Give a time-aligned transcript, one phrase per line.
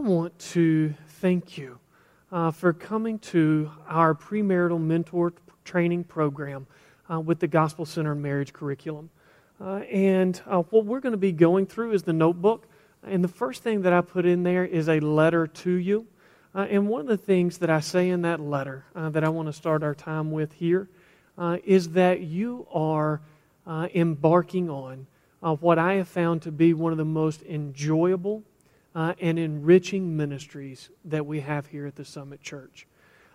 [0.00, 1.78] Want to thank you
[2.32, 6.66] uh, for coming to our premarital mentor training program
[7.10, 9.10] uh, with the Gospel Center Marriage Curriculum.
[9.60, 12.66] Uh, and uh, what we're going to be going through is the notebook.
[13.02, 16.06] And the first thing that I put in there is a letter to you.
[16.54, 19.28] Uh, and one of the things that I say in that letter uh, that I
[19.28, 20.88] want to start our time with here
[21.64, 23.20] is that you are
[23.94, 25.06] embarking on
[25.40, 28.42] what I have found to be one of the most enjoyable
[28.94, 32.86] uh, and enriching ministries that we have here at the Summit Church.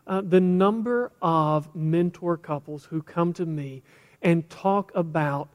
[0.08, 3.82] Uh, the number of mentor couples who come to me
[4.22, 5.50] and talk about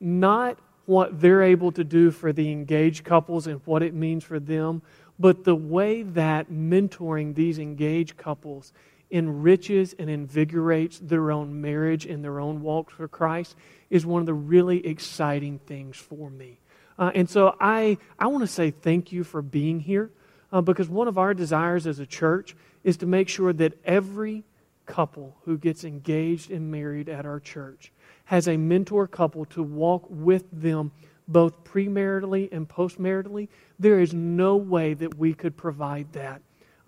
[0.00, 4.40] not what they're able to do for the engaged couples and what it means for
[4.40, 4.82] them,
[5.18, 8.72] but the way that mentoring these engaged couples
[9.10, 13.56] enriches and invigorates their own marriage and their own walk for Christ
[13.90, 16.58] is one of the really exciting things for me.
[16.98, 20.10] Uh, and so I, I want to say thank you for being here
[20.52, 24.44] uh, because one of our desires as a church is to make sure that every
[24.86, 27.92] couple who gets engaged and married at our church
[28.24, 30.90] has a mentor couple to walk with them
[31.28, 33.48] both premaritally and postmaritally.
[33.78, 36.40] There is no way that we could provide that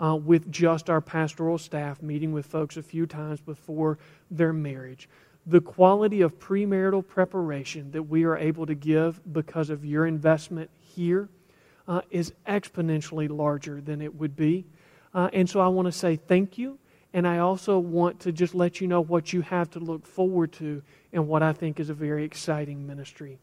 [0.03, 3.99] uh, with just our pastoral staff meeting with folks a few times before
[4.31, 5.09] their marriage
[5.47, 10.71] the quality of premarital preparation that we are able to give because of your investment
[10.81, 11.29] here
[11.89, 14.65] uh, is exponentially larger than it would be.
[15.15, 16.79] Uh, and so I want to say thank you.
[17.13, 20.53] And I also want to just let you know what you have to look forward
[20.53, 20.83] to
[21.13, 23.39] and what I think is a very exciting ministry.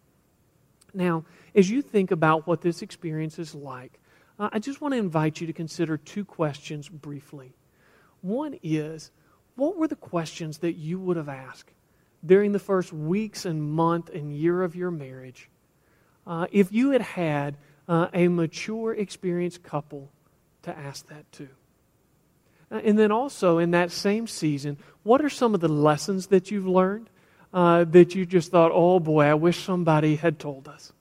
[0.94, 4.00] Now, as you think about what this experience is like,
[4.39, 7.55] uh, I just want to invite you to consider two questions briefly.
[8.21, 9.11] One is,
[9.55, 11.73] what were the questions that you would have asked
[12.25, 15.50] during the first weeks and month and year of your marriage,
[16.25, 17.57] uh, if you had had
[17.88, 20.09] uh, a mature, experienced couple
[20.63, 21.47] to ask that to.
[22.69, 26.51] Uh, and then also in that same season, what are some of the lessons that
[26.51, 27.09] you've learned
[27.53, 30.91] uh, that you just thought, oh boy, I wish somebody had told us?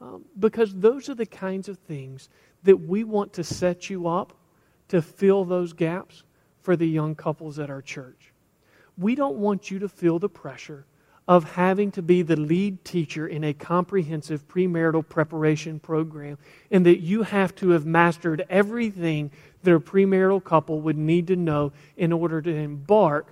[0.00, 2.28] Um, because those are the kinds of things
[2.62, 4.32] that we want to set you up
[4.88, 6.22] to fill those gaps
[6.62, 8.32] for the young couples at our church
[8.98, 10.84] we don't want you to feel the pressure
[11.28, 16.38] of having to be the lead teacher in a comprehensive premarital preparation program
[16.70, 19.30] and that you have to have mastered everything
[19.62, 23.28] that a premarital couple would need to know in order to embark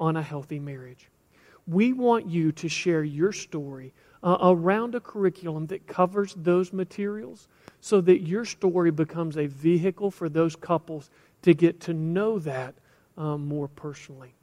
[0.00, 1.08] on a healthy marriage.
[1.66, 3.92] We want you to share your story
[4.22, 7.46] uh, around a curriculum that covers those materials
[7.80, 11.10] so that your story becomes a vehicle for those couples
[11.42, 12.74] to get to know that
[13.18, 14.34] um, more personally.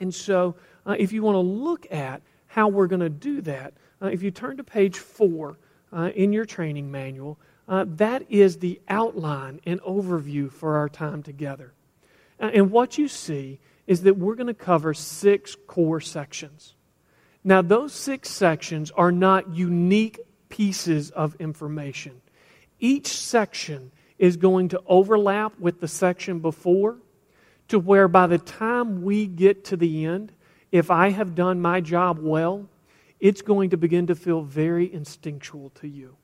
[0.00, 0.56] And so,
[0.86, 4.22] uh, if you want to look at how we're going to do that, uh, if
[4.22, 5.58] you turn to page four
[5.92, 7.38] uh, in your training manual,
[7.68, 11.72] uh, that is the outline and overview for our time together.
[12.40, 16.74] Uh, and what you see is that we're going to cover six core sections.
[17.44, 20.18] Now, those six sections are not unique
[20.48, 22.20] pieces of information.
[22.80, 26.98] Each section is going to overlap with the section before
[27.70, 30.32] to where by the time we get to the end,
[30.72, 32.68] if I have done my job well,
[33.20, 36.16] it's going to begin to feel very instinctual to you.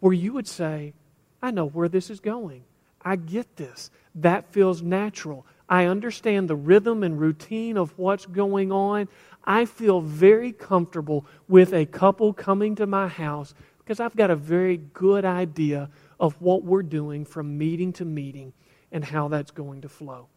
[0.00, 0.92] Where you would say,
[1.40, 2.64] I know where this is going.
[3.00, 3.90] I get this.
[4.16, 5.46] That feels natural.
[5.68, 9.08] I understand the rhythm and routine of what's going on.
[9.44, 14.36] I feel very comfortable with a couple coming to my house because I've got a
[14.36, 15.88] very good idea
[16.20, 18.52] of what we're doing from meeting to meeting
[18.92, 20.28] and how that's going to flow.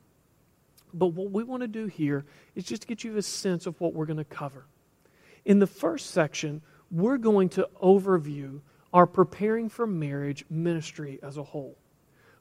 [0.98, 2.26] But what we want to do here
[2.56, 4.66] is just to get you a sense of what we're going to cover.
[5.44, 8.62] In the first section, we're going to overview
[8.94, 11.78] our preparing for marriage ministry as a whole.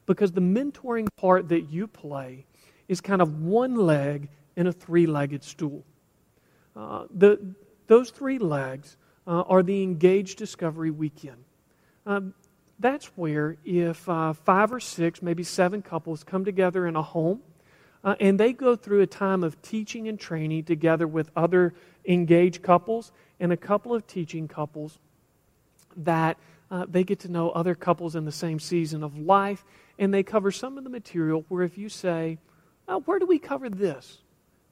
[0.05, 2.45] Because the mentoring part that you play
[2.87, 5.83] is kind of one leg in a three legged stool.
[6.75, 7.55] Uh, the,
[7.87, 8.95] those three legs
[9.27, 11.43] uh, are the Engaged Discovery Weekend.
[12.05, 12.33] Um,
[12.79, 17.41] that's where, if uh, five or six, maybe seven couples come together in a home,
[18.05, 21.73] uh, and they go through a time of teaching and training together with other
[22.05, 24.99] engaged couples and a couple of teaching couples.
[25.97, 26.37] that
[26.71, 29.63] uh, they get to know other couples in the same season of life,
[29.99, 32.37] and they cover some of the material where if you say,
[33.05, 34.19] Where do we cover this?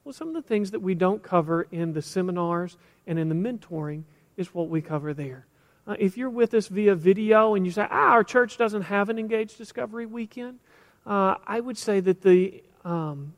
[0.04, 2.78] Well, some of the things that we don't cover in the seminars
[3.08, 4.04] and in the mentoring
[4.36, 5.46] is what we cover there.
[5.88, 9.10] Uh, if you're with us via video and you say, ah, our church doesn't have
[9.10, 10.60] an Engaged Discovery weekend,
[11.06, 13.34] uh, I would say that the um,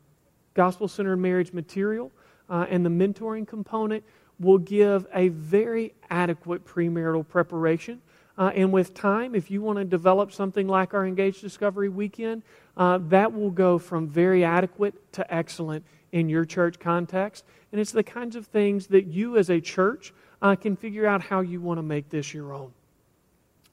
[0.54, 2.10] Gospel Centered Marriage material
[2.48, 4.04] uh, and the mentoring component
[4.38, 8.00] will give a very adequate premarital preparation.
[8.38, 12.42] Uh, and with time, if you want to develop something like our Engaged Discovery Weekend,
[12.76, 17.44] uh, that will go from very adequate to excellent in your church context.
[17.72, 20.12] And it's the kinds of things that you as a church
[20.42, 22.72] uh, can figure out how you want to make this your own.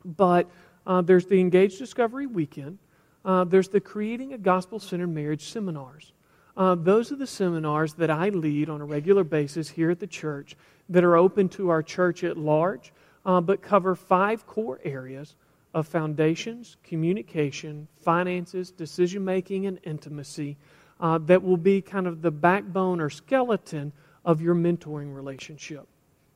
[0.06, 0.50] But
[0.88, 2.78] uh, there's the Engaged Discovery Weekend,
[3.26, 6.12] uh, there's the Creating a Gospel Centered Marriage seminars.
[6.56, 10.08] Uh, those are the seminars that I lead on a regular basis here at the
[10.08, 10.56] church
[10.90, 12.94] that are open to our church at large,
[13.26, 15.36] uh, but cover five core areas
[15.74, 20.58] of foundations, communication, finances, decision making, and intimacy
[21.00, 23.92] uh, that will be kind of the backbone or skeleton
[24.24, 25.88] of your mentoring relationship.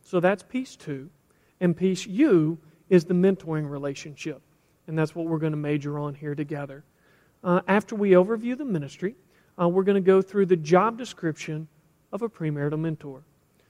[0.01, 1.10] So that's piece two.
[1.60, 2.57] And piece U
[2.89, 4.42] is the mentoring relationship.
[4.88, 6.84] And that's what we're going to major on here together.
[7.44, 9.16] Uh, after we overview the ministry,
[9.60, 11.68] uh, we're going to go through the job description
[12.12, 13.24] of a premarital mentor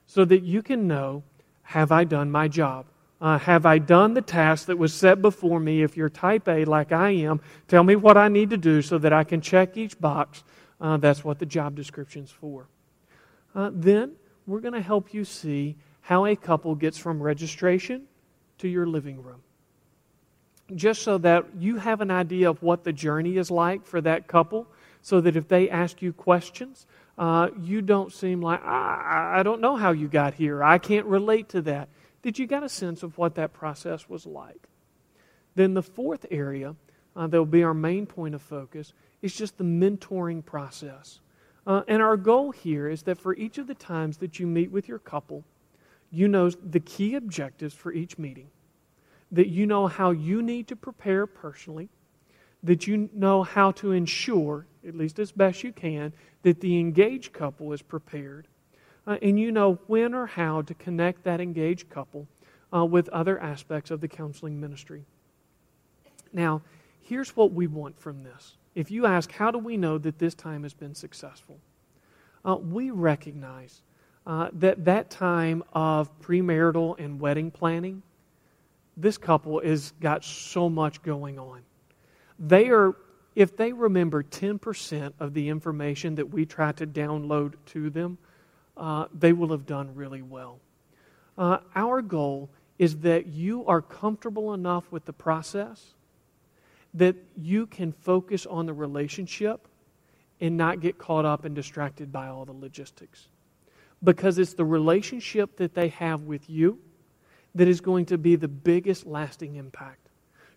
[0.06, 1.24] so that you can know
[1.64, 2.86] have I done my job?
[3.20, 5.82] Uh, have I done the task that was set before me?
[5.82, 8.98] If you're type A like I am, tell me what I need to do so
[9.00, 10.44] that I can check each box.
[10.80, 12.68] Uh, that's what the job description's for.
[13.56, 14.14] Uh, then
[14.46, 18.04] we're going to help you see how a couple gets from registration
[18.60, 19.42] to your living room.
[20.76, 24.28] Just so that you have an idea of what the journey is like for that
[24.28, 24.68] couple
[25.02, 26.86] so that if they ask you questions,
[27.18, 30.64] uh, you don't seem like, I, I don't know how you got here.
[30.64, 31.90] I can't relate to that.
[32.22, 34.68] Did you get a sense of what that process was like?
[35.56, 36.76] Then the fourth area
[37.16, 41.20] uh, that will be our main point of focus is just the mentoring process.
[41.66, 44.72] Uh, and our goal here is that for each of the times that you meet
[44.72, 45.44] with your couple,
[46.12, 48.50] you know the key objectives for each meeting,
[49.32, 51.90] that you know how you need to prepare personally,
[52.64, 56.14] that you know how to ensure, at least as best you can,
[56.44, 58.48] that the engaged couple is prepared.
[59.06, 62.28] Uh, and you know when or how to connect that engaged couple
[62.74, 65.06] uh, with other aspects of the counseling ministry.
[66.34, 66.62] Now,
[67.02, 68.58] here's what we want from this.
[68.76, 71.58] If you ask, how do we know that this time has been successful?
[72.46, 73.82] Uh, we recognize
[74.26, 78.04] uh, that that time of premarital and wedding planning,
[78.98, 81.62] this couple has got so much going on.
[82.40, 82.96] They are,
[83.36, 88.18] if they remember 10% of the information that we try to download to them,
[88.76, 90.60] uh, they will have done really well.
[91.38, 92.50] Uh, our goal
[92.80, 95.94] is that you are comfortable enough with the process
[96.94, 99.68] that you can focus on the relationship
[100.40, 103.28] and not get caught up and distracted by all the logistics.
[104.04, 106.80] Because it's the relationship that they have with you
[107.58, 110.08] that is going to be the biggest lasting impact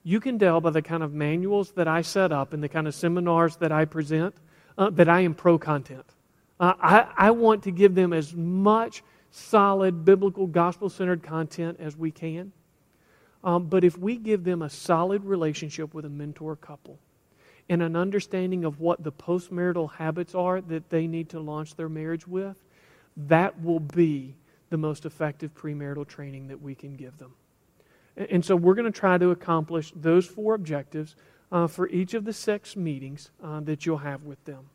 [0.02, 2.88] you can tell by the kind of manuals that I set up and the kind
[2.88, 4.34] of seminars that I present
[4.78, 6.06] uh, that I am pro content.
[6.58, 11.96] Uh, I, I want to give them as much solid, biblical, gospel centered content as
[11.96, 12.52] we can.
[13.42, 16.98] Um, but if we give them a solid relationship with a mentor couple
[17.68, 21.88] and an understanding of what the postmarital habits are that they need to launch their
[21.88, 22.56] marriage with,
[23.16, 24.34] that will be
[24.70, 27.34] the most effective premarital training that we can give them.
[28.16, 31.16] And so we're going to try to accomplish those four objectives
[31.52, 34.66] uh, for each of the six meetings uh, that you'll have with them.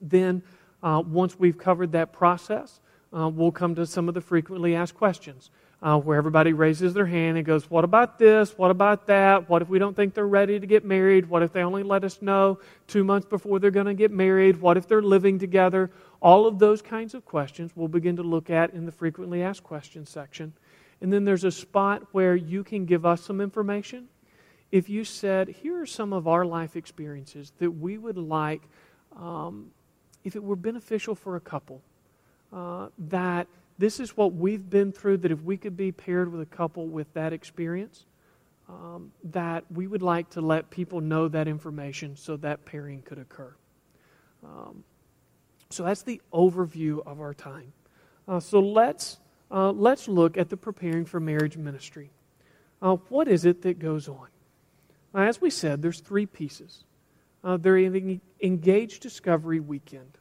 [0.00, 0.42] Then,
[0.82, 2.80] uh, once we've covered that process,
[3.16, 5.50] uh, we'll come to some of the frequently asked questions
[5.82, 8.56] uh, where everybody raises their hand and goes, What about this?
[8.56, 9.48] What about that?
[9.48, 11.26] What if we don't think they're ready to get married?
[11.28, 14.60] What if they only let us know two months before they're going to get married?
[14.60, 15.90] What if they're living together?
[16.20, 19.62] All of those kinds of questions we'll begin to look at in the frequently asked
[19.62, 20.52] questions section.
[21.00, 24.08] And then there's a spot where you can give us some information.
[24.72, 28.62] If you said, here are some of our life experiences that we would like,
[29.16, 29.70] um,
[30.24, 31.82] if it were beneficial for a couple,
[32.52, 33.46] uh, that
[33.78, 36.86] this is what we've been through, that if we could be paired with a couple
[36.86, 38.06] with that experience,
[38.68, 43.18] um, that we would like to let people know that information so that pairing could
[43.18, 43.54] occur.
[44.42, 44.82] Um,
[45.76, 47.72] so that's the overview of our time.
[48.26, 49.18] Uh, so let's
[49.50, 52.10] uh, let's look at the preparing for marriage ministry.
[52.80, 54.28] Uh, what is it that goes on?
[55.14, 56.84] Uh, as we said, there's three pieces.
[57.44, 60.18] Uh, they're in engaged discovery weekend,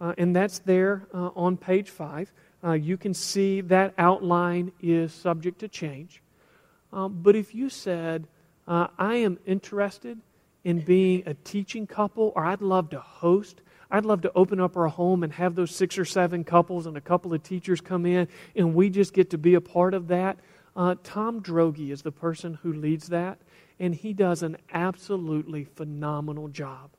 [0.00, 2.30] uh, and that's there uh, on page five.
[2.78, 6.22] you can see that outline is subject to change.
[6.92, 8.28] Um, but if you said,
[8.68, 10.18] I am interested
[10.62, 14.76] in being a teaching couple, or I'd love to host, I'd love to open up
[14.76, 18.06] our home and have those six or seven couples and a couple of teachers come
[18.06, 20.38] in, and we just get to be a part of that.
[20.76, 23.38] Uh, Tom Droege is the person who leads that,
[23.80, 26.90] and he does an absolutely phenomenal job.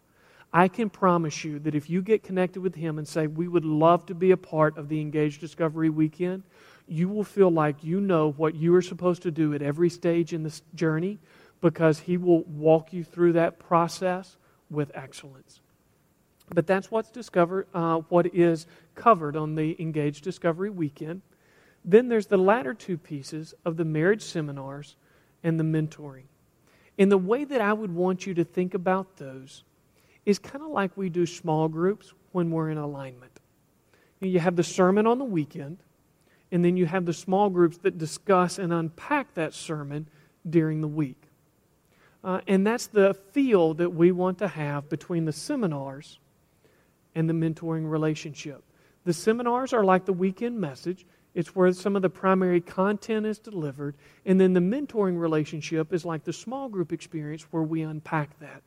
[0.53, 3.63] I can promise you that if you get connected with him and say, We would
[3.63, 6.43] love to be a part of the Engaged Discovery Weekend,
[6.88, 10.33] you will feel like you know what you are supposed to do at every stage
[10.33, 11.19] in this journey
[11.62, 14.36] because he will walk you through that process
[14.69, 15.61] with excellence.
[16.53, 21.22] But that's what's discovered, uh, what is covered on the Engaged Discovery Weekend.
[21.86, 24.96] Then there's the latter two pieces of the marriage seminars
[25.43, 26.25] and the mentoring.
[27.00, 29.63] And the way that I would want you to think about those
[30.25, 33.39] is kind of like we do small groups when we're in alignment.
[34.20, 35.77] You have the sermon on the weekend,
[36.51, 40.08] and then you have the small groups that discuss and unpack that sermon
[40.48, 41.24] during the week.
[42.24, 46.20] Uh, and that's the feel that we want to have between the seminars
[47.15, 48.63] and the mentoring relationship.
[49.03, 51.06] The seminars are like the weekend message.
[51.34, 53.96] It's where some of the primary content is delivered.
[54.25, 58.62] And then the mentoring relationship is like the small group experience where we unpack that.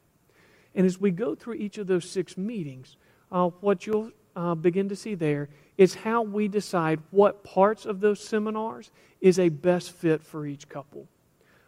[0.75, 2.97] And as we go through each of those six meetings,
[3.31, 8.01] uh, what you'll uh, begin to see there is how we decide what parts of
[8.01, 11.07] those seminars is a best fit for each couple.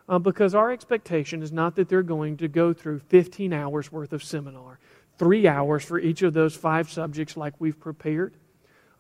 [0.09, 4.13] Uh, because our expectation is not that they're going to go through 15 hours worth
[4.13, 4.79] of seminar,
[5.19, 8.35] three hours for each of those five subjects like we've prepared.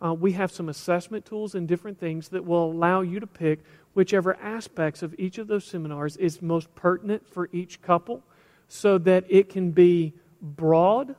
[0.04, 3.60] Uh, we have some assessment tools and different things that will allow you to pick
[3.94, 8.22] whichever aspects of each of those seminars is most pertinent for each couple
[8.68, 11.14] so that it can be broad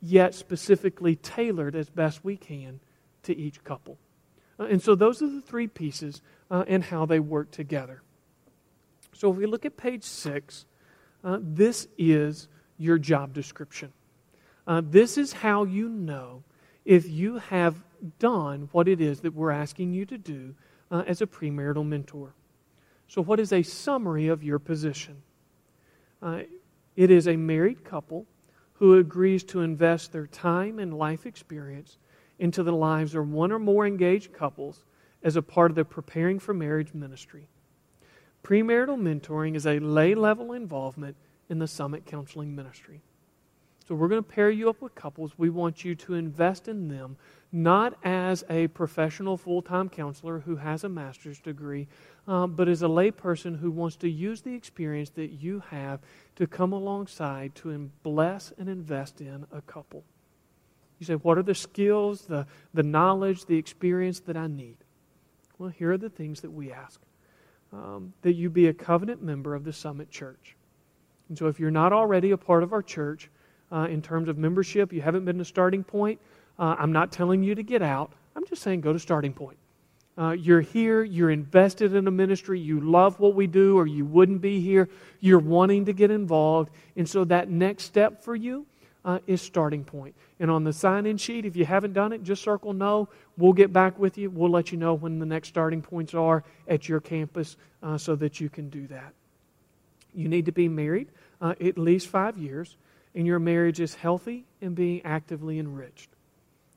[0.00, 2.80] yet specifically tailored as best we can
[3.22, 3.98] to each couple.
[4.58, 8.02] Uh, and so those are the three pieces uh, and how they work together.
[9.12, 10.66] So if we look at page six,
[11.22, 12.48] uh, this is
[12.78, 13.92] your job description.
[14.66, 16.42] Uh, this is how you know
[16.84, 17.82] if you have
[18.18, 20.54] done what it is that we're asking you to do
[20.90, 22.34] uh, as a premarital mentor.
[23.08, 25.22] So, what is a summary of your position?
[26.22, 26.42] Uh,
[26.96, 28.26] it is a married couple
[28.74, 31.98] who agrees to invest their time and life experience
[32.38, 34.84] into the lives of one or more engaged couples
[35.22, 37.48] as a part of the Preparing for Marriage ministry.
[38.42, 41.16] Premarital mentoring is a lay level involvement
[41.48, 43.02] in the Summit Counseling Ministry.
[43.86, 45.32] So we're going to pair you up with couples.
[45.36, 47.16] We want you to invest in them,
[47.52, 51.86] not as a professional full time counselor who has a master's degree,
[52.26, 56.00] um, but as a layperson who wants to use the experience that you have
[56.36, 60.02] to come alongside to bless and invest in a couple.
[60.98, 64.78] You say, What are the skills, the, the knowledge, the experience that I need?
[65.58, 67.00] Well, here are the things that we ask
[67.70, 70.56] um, that you be a covenant member of the Summit Church.
[71.28, 73.28] And so, if you're not already a part of our church,
[73.74, 76.20] uh, in terms of membership, you haven't been to starting point,
[76.58, 78.12] uh, I'm not telling you to get out.
[78.36, 79.58] I'm just saying go to starting point.
[80.16, 84.04] Uh, you're here, you're invested in a ministry, you love what we do, or you
[84.04, 84.88] wouldn't be here.
[85.18, 86.70] You're wanting to get involved.
[86.94, 88.64] And so that next step for you
[89.04, 90.14] uh, is starting point.
[90.38, 93.08] And on the sign in sheet, if you haven't done it, just circle no.
[93.36, 94.30] We'll get back with you.
[94.30, 98.14] We'll let you know when the next starting points are at your campus uh, so
[98.16, 99.12] that you can do that.
[100.14, 101.08] You need to be married
[101.40, 102.76] uh, at least five years
[103.14, 106.10] and your marriage is healthy and being actively enriched.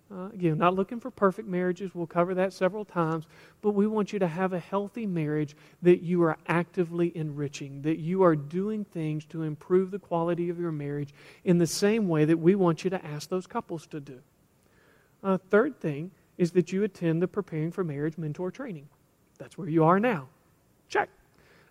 [0.10, 1.94] Uh, again, not looking for perfect marriages.
[1.94, 3.26] We'll cover that several times.
[3.62, 8.00] But we want you to have a healthy marriage that you are actively enriching, that
[8.00, 11.14] you are doing things to improve the quality of your marriage
[11.44, 14.20] in the same way that we want you to ask those couples to do.
[15.24, 18.88] Uh, third thing is that you attend the Preparing for Marriage mentor training.
[19.38, 20.30] That's where you are now.
[20.88, 21.10] Check.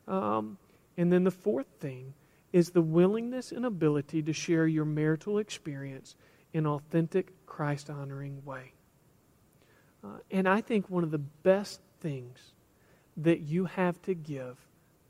[0.07, 0.59] Um,
[0.99, 2.13] and then the fourth thing
[2.53, 6.17] is the willingness and ability to share your marital experience
[6.53, 8.73] in authentic, Christ honoring way.
[10.03, 12.39] Uh, and I think one of the best things
[13.17, 14.57] that you have to give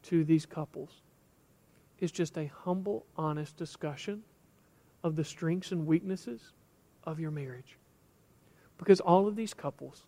[0.05, 1.03] to these couples
[1.99, 4.23] is just a humble, honest discussion
[5.03, 6.53] of the strengths and weaknesses
[7.05, 7.79] of your marriage.
[8.79, 10.05] Because all of these couples,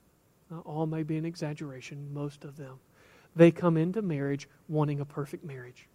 [0.64, 2.78] all may be an exaggeration, most of them,
[3.36, 5.88] they come into marriage wanting a perfect marriage.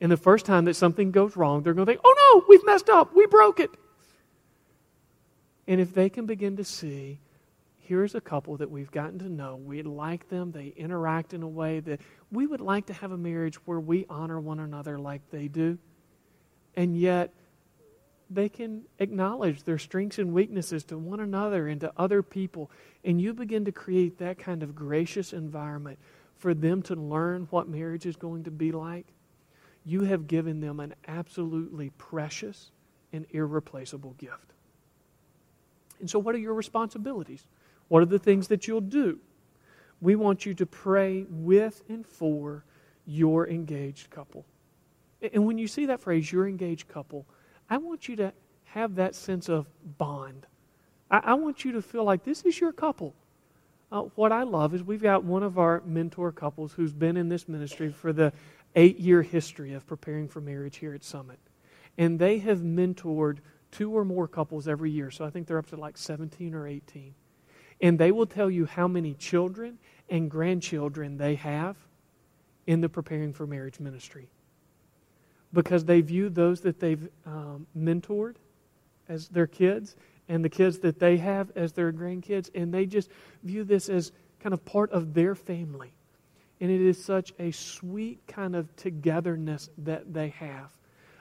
[0.00, 2.64] And the first time that something goes wrong, they're going to think, oh no, we've
[2.64, 3.14] messed up.
[3.14, 3.70] We broke it.
[5.66, 7.20] And if they can begin to see,
[7.78, 11.48] here's a couple that we've gotten to know, we like them, they interact in a
[11.48, 12.00] way that
[12.32, 15.78] we would like to have a marriage where we honor one another like they do.
[16.76, 17.34] And yet,
[18.30, 22.70] they can acknowledge their strengths and weaknesses to one another and to other people.
[23.04, 25.98] And you begin to create that kind of gracious environment
[26.36, 29.06] for them to learn what marriage is going to be like,
[29.84, 32.70] you have given them an absolutely precious
[33.12, 34.52] and irreplaceable gift.
[35.98, 37.46] And so, what are your responsibilities?
[37.88, 39.18] What are the things that you'll do?
[40.00, 42.64] We want you to pray with and for
[43.06, 44.46] your engaged couple.
[45.20, 47.26] And when you see that phrase, your engaged couple,
[47.68, 48.32] I want you to
[48.64, 49.66] have that sense of
[49.98, 50.46] bond.
[51.10, 53.14] I, want you to feel like this is your couple.
[53.92, 57.28] Uh, what I love is we've got one of our mentor couples who's been in
[57.28, 58.32] this ministry for the
[58.76, 61.38] eight year history of preparing for marriage here at Summit.
[61.98, 63.38] And they have mentored
[63.72, 65.10] two or more couples every year.
[65.10, 67.14] So I think they're up to like 17 or 18.
[67.80, 69.78] And they will tell you how many children
[70.08, 71.76] and grandchildren they have
[72.66, 74.28] in the preparing for marriage ministry.
[75.52, 78.36] Because they view those that they've um, mentored
[79.08, 79.96] as their kids
[80.30, 83.10] and the kids that they have as their grandkids, and they just
[83.42, 85.92] view this as kind of part of their family.
[86.60, 90.70] And it is such a sweet kind of togetherness that they have.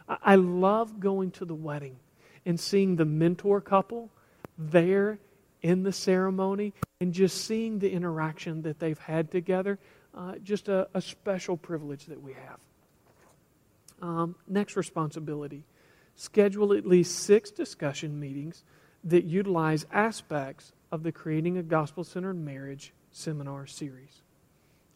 [0.08, 1.98] I love going to the wedding
[2.46, 4.12] and seeing the mentor couple
[4.58, 5.18] there
[5.64, 9.80] in the ceremony and just seeing the interaction that they've had together.
[10.14, 12.60] Uh, just a, a, special privilege that we have.
[14.02, 15.64] Um, next responsibility
[16.16, 18.64] schedule at least six discussion meetings
[19.04, 24.22] that utilize aspects of the Creating a Gospel Centered Marriage seminar series.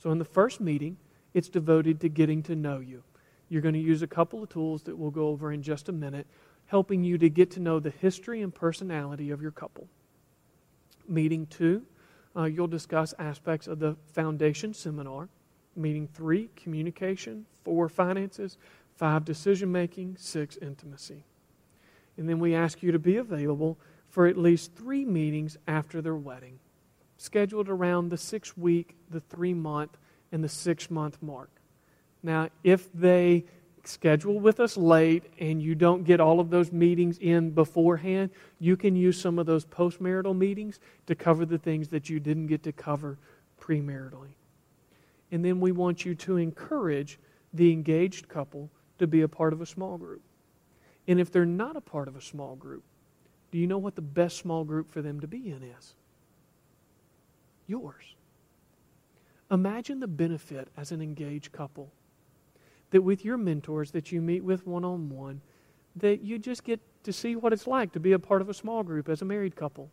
[0.01, 0.97] So, in the first meeting,
[1.33, 3.03] it's devoted to getting to know you.
[3.49, 5.93] You're going to use a couple of tools that we'll go over in just a
[5.93, 6.27] minute,
[6.67, 9.87] helping you to get to know the history and personality of your couple.
[11.07, 11.85] Meeting two,
[12.35, 15.29] uh, you'll discuss aspects of the foundation seminar.
[15.75, 17.45] Meeting three, communication.
[17.63, 18.57] Four, finances.
[18.95, 20.17] Five, decision making.
[20.19, 21.23] Six, intimacy.
[22.17, 23.77] And then we ask you to be available
[24.13, 26.59] for at least three meetings after their wedding,
[27.17, 29.97] scheduled around the six week, the three month,
[30.31, 31.49] and the six month mark.
[32.21, 33.45] Now, if they
[33.83, 38.77] schedule with us late and you don't get all of those meetings in beforehand, you
[38.77, 42.61] can use some of those postmarital meetings to cover the things that you didn't get
[42.63, 43.17] to cover
[43.59, 44.35] premaritally.
[45.31, 47.17] And then we want you to encourage
[47.51, 50.21] the engaged couple to be a part of a small group.
[51.07, 52.83] And if they're not a part of a small group,
[53.53, 55.93] do you know what the best small group for them to be in is?
[57.67, 58.15] Yours.
[59.51, 61.91] Imagine the benefit as an engaged couple
[62.89, 65.39] that with your mentors that you meet with one on one,
[65.95, 68.55] that you just get to see what it's like to be a part of a
[68.55, 69.91] small group as a married couple.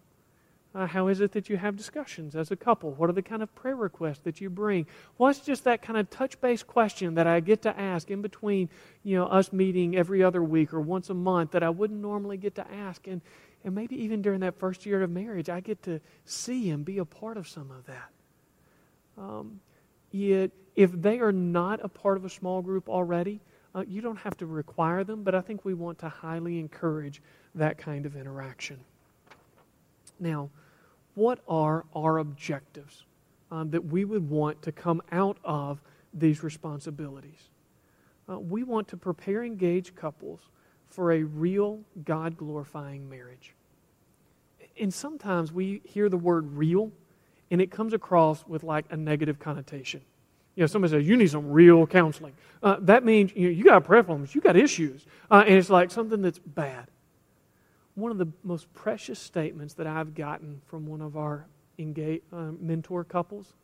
[0.74, 2.92] Uh, how is it that you have discussions as a couple?
[2.92, 4.86] What are the kind of prayer requests that you bring?
[5.16, 8.70] What's just that kind of touch base question that I get to ask in between,
[9.02, 12.36] you know, us meeting every other week or once a month that I wouldn't normally
[12.36, 13.06] get to ask?
[13.08, 13.20] And,
[13.64, 16.98] and maybe even during that first year of marriage, I get to see and be
[16.98, 18.10] a part of some of that.
[19.18, 19.60] Um,
[20.12, 23.40] yet, if they are not a part of a small group already,
[23.74, 27.22] uh, you don't have to require them, but I think we want to highly encourage
[27.54, 28.80] that kind of interaction.
[30.18, 30.50] Now,
[31.14, 33.04] what are our objectives
[33.50, 35.80] um, that we would want to come out of
[36.14, 37.48] these responsibilities?
[38.28, 40.40] Uh, we want to prepare engaged couples
[40.90, 43.54] for a real God glorifying marriage.
[44.78, 46.92] And sometimes we hear the word real
[47.50, 50.00] and it comes across with like a negative connotation.
[50.54, 52.34] You know, somebody says, you need some real counseling.
[52.62, 55.06] Uh, that means you, know, you got problems, you got issues.
[55.30, 56.86] Uh, and it's like something that's bad
[57.94, 61.46] one of the most precious statements that I've gotten from one of our
[61.78, 63.54] engage, uh, mentor couples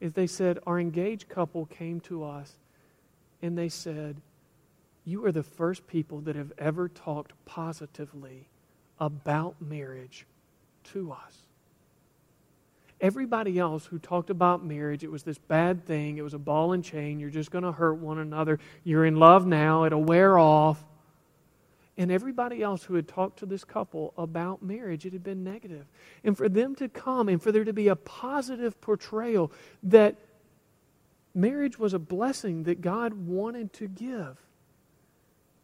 [0.00, 2.56] is they said, Our engaged couple came to us
[3.42, 4.16] and they said,
[5.06, 8.48] You are the first people that have ever talked positively
[9.00, 10.26] about marriage
[10.92, 11.38] to us.
[13.00, 16.18] Everybody else who talked about marriage, it was this bad thing.
[16.18, 17.18] It was a ball and chain.
[17.18, 18.58] You're just going to hurt one another.
[18.84, 19.84] You're in love now.
[19.84, 20.84] It'll wear off
[21.98, 25.86] and everybody else who had talked to this couple about marriage, it had been negative.
[26.24, 29.50] And for them to come and for there to be a positive portrayal
[29.84, 30.16] that
[31.34, 34.36] marriage was a blessing that God wanted to give,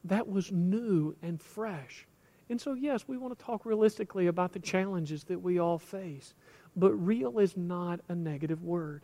[0.04, 2.06] that was new and fresh.
[2.48, 6.34] And so, yes, we want to talk realistically about the challenges that we all face,
[6.76, 9.02] but real is not a negative word.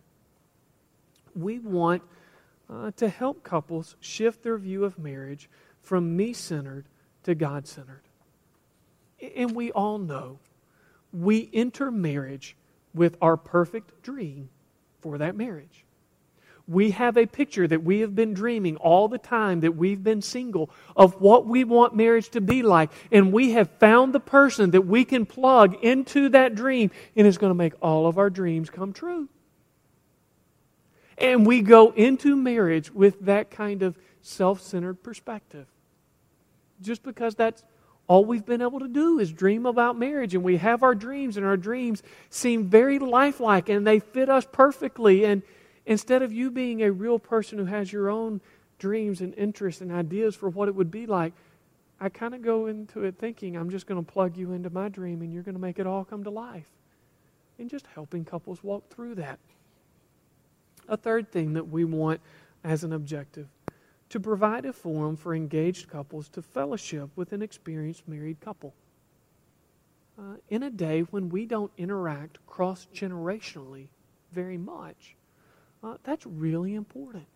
[1.35, 2.03] We want
[2.69, 5.49] uh, to help couples shift their view of marriage
[5.81, 6.87] from me centered
[7.23, 8.03] to God centered.
[9.37, 10.39] And we all know
[11.13, 12.57] we enter marriage
[12.95, 14.51] with our perfect dream
[15.01, 15.85] for that marriage.
[16.69, 20.21] We have a picture that we have been dreaming all the time that we've been
[20.21, 22.91] single of what we want marriage to be like.
[23.11, 27.39] And we have found the person that we can plug into that dream and is
[27.39, 29.31] going to make all of our dreams come true.
[31.17, 35.67] And we go into marriage with that kind of self centered perspective.
[36.83, 37.65] Just because that's
[38.09, 41.37] all we've been able to do is dream about marriage, and we have our dreams,
[41.37, 45.25] and our dreams seem very lifelike and they fit us perfectly.
[45.25, 45.43] And
[45.89, 48.41] instead of you being a real person who has your own
[48.79, 51.33] dreams and interests and ideas for what it would be like,
[51.99, 54.89] I kind of go into it thinking I'm just going to plug you into my
[54.89, 56.69] dream and you're going to make it all come to life.
[57.59, 59.41] And just helping couples walk through that.
[60.89, 62.21] A third thing that we want
[62.63, 63.49] as an objective
[64.11, 68.75] to provide a forum for engaged couples to fellowship with an experienced married couple.
[70.19, 73.89] Uh, in a day when we don't interact cross generationally
[74.33, 75.17] very much,
[75.83, 77.27] uh, that's really important.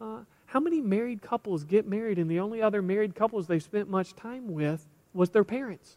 [0.00, 3.88] Uh, how many married couples get married and the only other married couples they spent
[3.88, 5.96] much time with was their parents?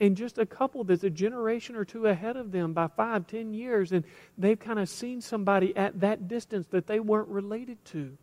[0.00, 3.52] And just a couple that's a generation or two ahead of them by five, ten
[3.52, 4.04] years, and
[4.38, 8.16] they've kind of seen somebody at that distance that they weren't related to.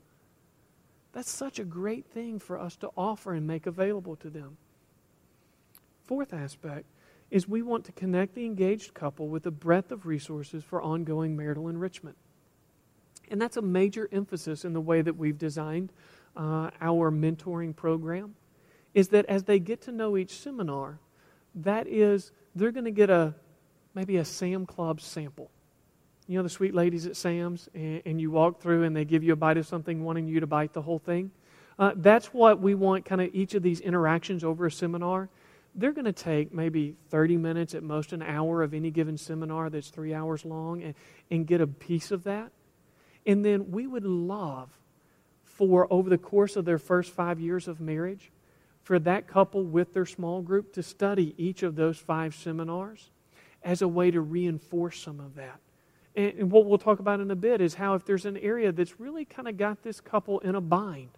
[1.11, 4.57] That's such a great thing for us to offer and make available to them.
[6.05, 6.85] Fourth aspect
[7.35, 11.35] is we want to connect the engaged couple with a breadth of resources for ongoing
[11.35, 12.15] marital enrichment.
[13.29, 15.91] And that's a major emphasis in the way that we've designed
[16.37, 18.35] uh, our mentoring program,
[18.93, 20.97] is that as they get to know each seminar,
[21.55, 23.35] that is, they're going to get a
[23.95, 25.51] maybe a Sam Club sample.
[26.29, 29.25] You know the sweet ladies at Sam's, and, and, you walk through and they give
[29.25, 31.31] you a bite of something, wanting you to bite the whole thing.
[31.77, 33.03] Uh, that's what we want.
[33.03, 35.27] Kind of each of these interactions over a seminar.
[35.75, 39.69] They're going to take maybe 30 minutes, at most an hour of any given seminar
[39.69, 40.95] that's three hours long, and,
[41.29, 42.51] and get a piece of that.
[43.25, 44.69] And then we would love
[45.43, 48.31] for over the course of their first five years of marriage
[48.83, 53.09] for that couple with their small group to study each of those five seminars
[53.63, 55.59] as a way to reinforce some of that.
[56.15, 58.71] And, and what we'll talk about in a bit is how if there's an area
[58.71, 61.09] that's really kind of got this couple in a bind,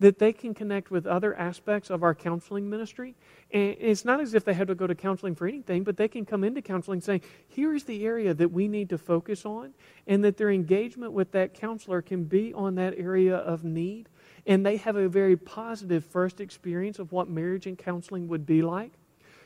[0.00, 3.16] that they can connect with other aspects of our counseling ministry.
[3.50, 6.08] And it's not as if they have to go to counseling for anything, but they
[6.08, 9.74] can come into counseling saying, here is the area that we need to focus on,
[10.06, 14.08] and that their engagement with that counselor can be on that area of need.
[14.46, 18.62] And they have a very positive first experience of what marriage and counseling would be
[18.62, 18.92] like,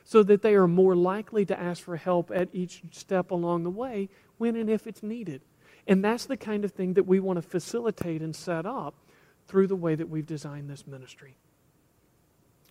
[0.05, 3.71] so that they are more likely to ask for help at each step along the
[3.71, 5.41] way when and if it's needed.
[5.87, 8.95] And that's the kind of thing that we want to facilitate and set up
[9.49, 11.37] through the way that we've designed this ministry.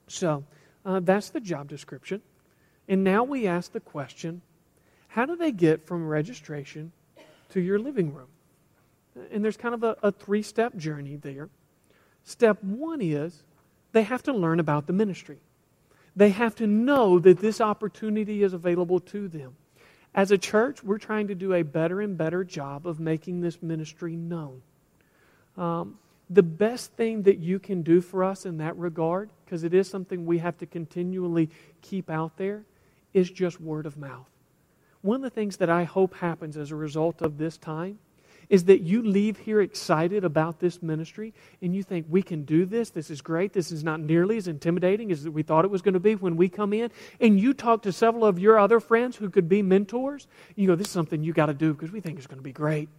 [0.08, 0.44] So,
[0.86, 2.22] uh, that's the job description.
[2.88, 4.42] And now we ask the question
[5.10, 6.94] how do they get from registration
[7.50, 8.30] to your living room?
[9.32, 11.50] And there's kind of a, a three step journey there.
[12.24, 13.44] Step one is
[13.92, 15.40] they have to learn about the ministry,
[16.16, 19.56] they have to know that this opportunity is available to them.
[20.14, 23.62] As a church, we're trying to do a better and better job of making this
[23.62, 24.62] ministry known.
[25.58, 25.98] Um,
[26.32, 29.90] the best thing that you can do for us in that regard, because it is
[29.90, 31.50] something we have to continually
[31.82, 32.64] keep out there,
[33.14, 34.30] is just word of mouth.
[35.02, 38.00] One of the things that I hope happens as a result of this time
[38.50, 42.66] is that you leave here excited about this ministry and you think, we can do
[42.66, 42.90] this.
[42.90, 43.54] This is great.
[43.54, 46.36] This is not nearly as intimidating as we thought it was going to be when
[46.36, 46.92] we come in.
[47.20, 50.28] And you talk to several of your other friends who could be mentors.
[50.56, 52.44] you go, this is something you got to do because we think it's going to
[52.44, 52.90] be great.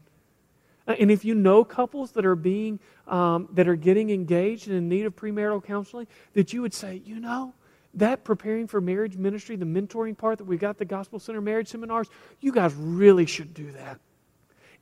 [0.87, 4.77] Uh, and if you know couples that are being um, that are getting engaged and
[4.77, 7.55] in need of premarital counseling, that you would say, you know,
[7.95, 11.69] that preparing for marriage ministry, the mentoring part that we got the Gospel Center marriage
[11.69, 12.09] seminars,
[12.41, 14.01] you guys really should do that.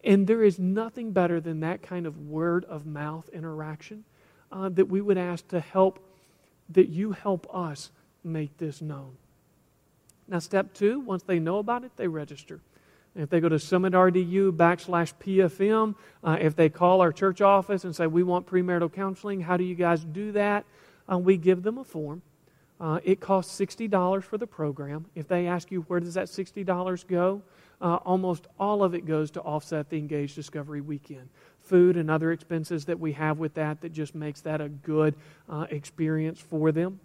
[0.04, 4.04] And there is nothing better than that kind of word of mouth interaction
[4.50, 5.98] uh, that we would ask to help,
[6.70, 7.90] that you help us
[8.24, 9.16] make this known.
[10.26, 12.60] Now, step two, once they know about it, they register.
[13.16, 17.94] If they go to summitrdu backslash PFM, uh, if they call our church office and
[17.94, 20.64] say, We want premarital counseling, how do you guys do that?
[21.11, 22.23] Uh, we give them a form.
[22.81, 25.07] Uh, it costs $60 for the program.
[25.14, 27.42] If they ask you, Where does that $60 go?
[27.81, 31.29] Uh, almost all of it goes to offset the Engaged Discovery Weekend.
[31.62, 35.14] Food and other expenses that we have with that that just makes that a good
[35.49, 37.01] uh, experience for them.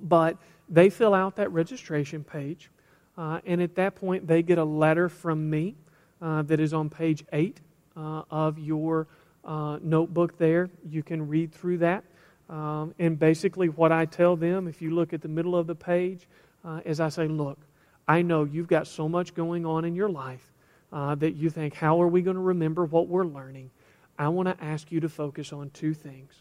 [0.00, 0.36] But
[0.68, 2.70] they fill out that registration page.
[3.18, 5.74] Uh, and at that point, they get a letter from me
[6.22, 7.60] uh, that is on page 8
[7.96, 9.08] uh, of your
[9.44, 10.70] uh, notebook there.
[10.88, 12.04] You can read through that.
[12.48, 15.74] Um, and basically, what I tell them, if you look at the middle of the
[15.74, 16.28] page,
[16.64, 17.58] uh, is I say, Look,
[18.06, 20.52] I know you've got so much going on in your life
[20.92, 23.70] that you think, How are we going to remember what we're learning?
[24.16, 26.32] I want to ask you to focus on two things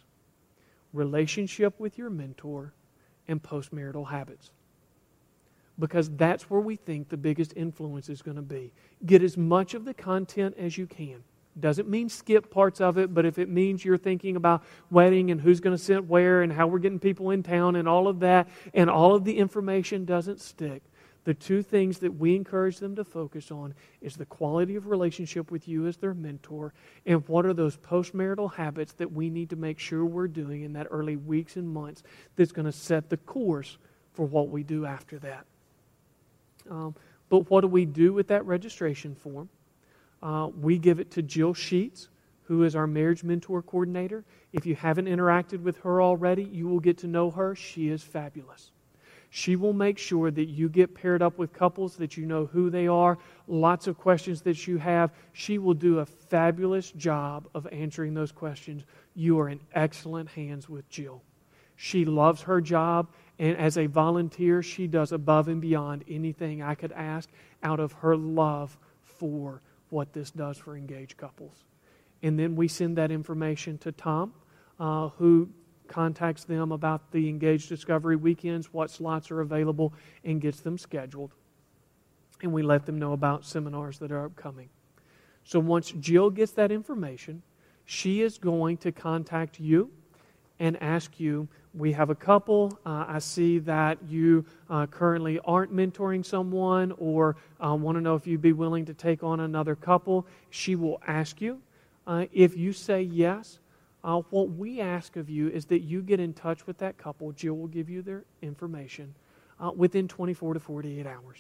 [0.93, 2.73] relationship with your mentor
[3.27, 4.51] and postmarital habits
[5.79, 8.71] because that's where we think the biggest influence is going to be.
[9.05, 11.23] Get as much of the content as you can.
[11.59, 15.41] Doesn't mean skip parts of it, but if it means you're thinking about wedding and
[15.41, 18.19] who's going to sit where and how we're getting people in town and all of
[18.19, 20.83] that, and all of the information doesn't stick,
[21.23, 25.51] the two things that we encourage them to focus on is the quality of relationship
[25.51, 26.73] with you as their mentor
[27.05, 30.71] and what are those postmarital habits that we need to make sure we're doing in
[30.73, 32.01] that early weeks and months
[32.37, 33.77] that's going to set the course
[34.13, 35.45] for what we do after that.
[36.69, 36.95] Um,
[37.29, 39.49] but what do we do with that registration form?
[40.21, 42.09] Uh, we give it to Jill Sheets,
[42.43, 44.23] who is our marriage mentor coordinator.
[44.53, 47.55] If you haven't interacted with her already, you will get to know her.
[47.55, 48.71] She is fabulous.
[49.29, 52.69] She will make sure that you get paired up with couples, that you know who
[52.69, 55.11] they are, lots of questions that you have.
[55.33, 58.85] She will do a fabulous job of answering those questions.
[59.13, 61.21] You are in excellent hands with Jill.
[61.75, 66.75] She loves her job, and as a volunteer, she does above and beyond anything I
[66.75, 67.29] could ask
[67.61, 71.63] out of her love for what this does for engaged couples.
[72.23, 74.33] And then we send that information to Tom,
[74.79, 75.49] uh, who
[75.87, 81.31] contacts them about the engaged discovery weekends, what slots are available, and gets them scheduled.
[82.41, 84.69] And we let them know about seminars that are upcoming.
[85.43, 87.43] So once Jill gets that information,
[87.85, 89.91] she is going to contact you
[90.59, 92.79] and ask you we have a couple.
[92.85, 98.15] Uh, I see that you uh, currently aren't mentoring someone or uh, want to know
[98.15, 100.25] if you'd be willing to take on another couple.
[100.49, 101.61] She will ask you.
[102.07, 103.59] Uh, if you say yes,
[104.03, 107.31] uh, what we ask of you is that you get in touch with that couple.
[107.33, 109.13] Jill will give you their information
[109.59, 111.37] uh, within 24 to 48 hours.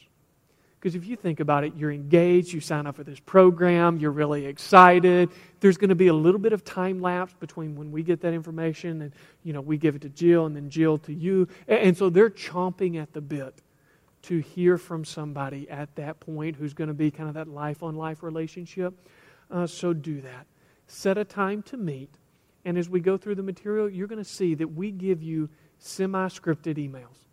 [0.79, 4.11] Because if you think about it, you're engaged, you sign up for this program, you're
[4.11, 5.29] really excited.
[5.59, 8.33] There's going to be a little bit of time lapse between when we get that
[8.33, 9.11] information and,
[9.43, 11.47] you know, we give it to Jill and then Jill to you.
[11.67, 13.59] And so they're chomping at the bit
[14.23, 17.81] to hear from somebody at that point who's going to be kind of that life
[17.81, 18.93] on life relationship.
[19.49, 20.45] Uh, so do that.
[20.85, 22.13] Set a time to meet.
[22.65, 25.49] And as we go through the material, you're going to see that we give you
[25.79, 27.26] semi scripted emails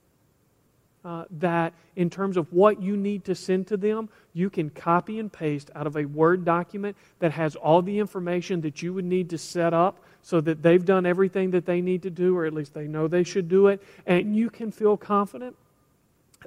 [1.04, 5.18] uh, that in terms of what you need to send to them, you can copy
[5.18, 9.04] and paste out of a Word document that has all the information that you would
[9.04, 12.46] need to set up so that they've done everything that they need to do, or
[12.46, 15.54] at least they know they should do it, and you can feel confident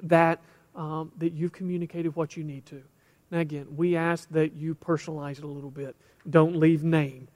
[0.02, 0.40] that,
[0.74, 2.82] um, that you've communicated what you need to.
[3.30, 5.94] Now, again, we ask that you personalize it a little bit.
[6.28, 7.28] Don't leave name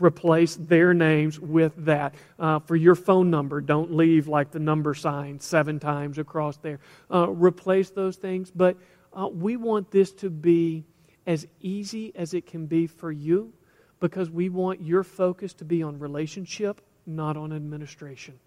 [0.00, 2.14] replace their names with that.
[2.38, 6.80] Uh, for your phone number, don't leave like the number sign seven times across there.
[7.10, 8.50] Uh, replace those things.
[8.50, 8.76] But
[9.12, 10.84] uh, we want this to be
[11.26, 13.52] as easy as it can be for you
[14.00, 18.38] because we want your focus to be on relationship, not on administration.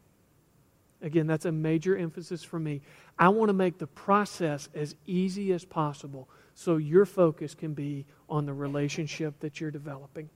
[1.02, 2.82] Again, that's a major emphasis for me.
[3.18, 8.06] I want to make the process as easy as possible so your focus can be
[8.28, 10.30] on the relationship that you're developing.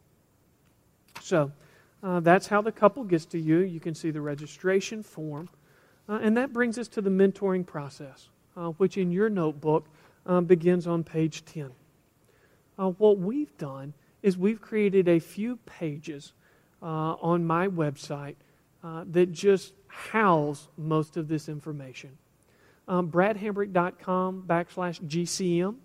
[1.21, 1.51] So
[2.01, 3.59] uh, that's how the couple gets to you.
[3.59, 5.49] You can see the registration form.
[6.07, 9.85] Uh, and that brings us to the mentoring process, uh, which in your notebook
[10.25, 11.69] uh, begins on page 10.
[12.77, 16.33] Uh, what we've done is we've created a few pages
[16.81, 16.85] uh,
[17.21, 18.35] on my website
[18.81, 22.17] that just house most of this information.
[22.87, 25.75] Um, bradhambrick.com backslash GCM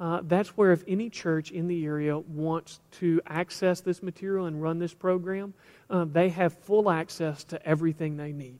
[0.00, 4.62] uh, that's where, if any church in the area wants to access this material and
[4.62, 5.54] run this program,
[5.90, 8.58] uh, they have full access to everything they need.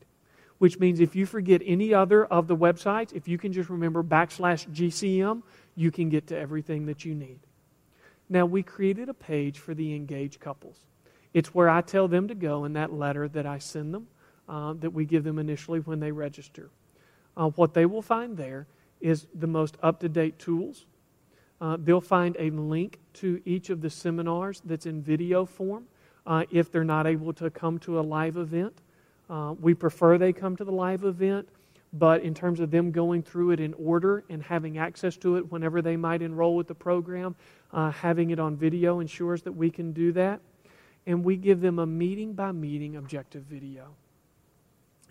[0.58, 4.04] Which means if you forget any other of the websites, if you can just remember
[4.04, 5.42] backslash GCM,
[5.74, 7.40] you can get to everything that you need.
[8.28, 10.76] Now, we created a page for the engaged couples.
[11.34, 14.06] It's where I tell them to go in that letter that I send them,
[14.48, 16.70] uh, that we give them initially when they register.
[17.36, 18.66] Uh, what they will find there
[19.00, 20.86] is the most up to date tools
[21.62, 25.86] uh, they'll find a link to each of the seminars that's in video form
[26.26, 28.74] uh, if they're not able to come to a live event.
[29.30, 31.48] Uh, we prefer they come to the live event,
[31.92, 35.52] but in terms of them going through it in order and having access to it
[35.52, 37.36] whenever they might enroll with the program,
[37.72, 40.40] uh, having it on video ensures that we can do that.
[41.06, 43.94] And we give them a meeting by meeting objective video.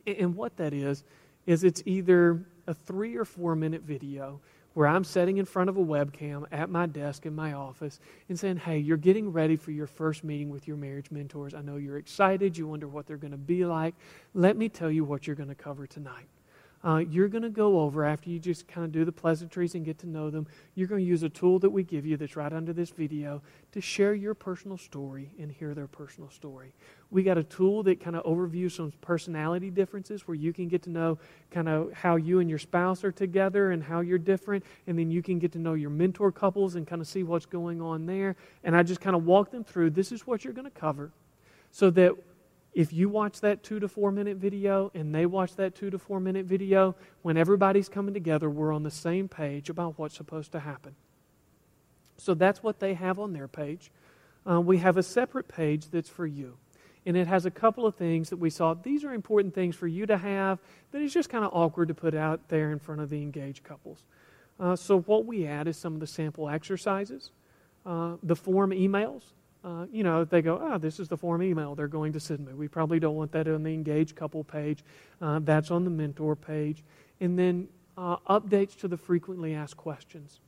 [0.06, 1.06] And what that is,
[1.46, 4.42] is it's either a three or four minute video
[4.74, 8.40] where I'm sitting in front of a webcam at my desk in my office and
[8.40, 11.54] saying, Hey, you're getting ready for your first meeting with your marriage mentors.
[11.54, 12.58] I know you're excited.
[12.58, 13.96] You wonder what they're going to be like.
[14.34, 16.28] Let me tell you what you're going to cover tonight.
[16.84, 19.86] Uh, you're going to go over after you just kind of do the pleasantries and
[19.86, 20.48] get to know them.
[20.74, 23.42] You're going to use a tool that we give you that's right under this video
[23.72, 26.74] to share your personal story and hear their personal story.
[27.12, 30.82] We got a tool that kind of overviews some personality differences where you can get
[30.84, 31.20] to know
[31.52, 35.12] kind of how you and your spouse are together and how you're different, and then
[35.12, 38.06] you can get to know your mentor couples and kind of see what's going on
[38.06, 38.36] there.
[38.64, 41.12] And I just kind of walk them through this is what you're going to cover
[41.72, 42.16] so that
[42.74, 45.98] if you watch that two to four minute video and they watch that two to
[45.98, 50.52] four minute video, when everybody's coming together, we're on the same page about what's supposed
[50.54, 50.96] to happen.
[52.18, 53.92] So that's what they have on their page.
[54.50, 56.58] Uh, we have a separate page that's for you.
[57.06, 58.76] And it has a couple of things that we saw.
[58.76, 60.60] These are important things for you to have
[60.92, 63.64] that is just kind of awkward to put out there in front of the engaged
[63.64, 64.04] couples.
[64.60, 67.32] Uh, so, what we add is some of the sample exercises,
[67.88, 69.24] uh, the form emails
[69.64, 72.46] uh, you know, they go, oh, this is the form email they're going to send
[72.46, 72.54] me.
[72.54, 74.84] We probably don't want that on the engaged couple page.
[75.22, 76.84] Uh, that's on the mentor page.
[77.20, 80.40] And then uh, updates to the frequently asked questions.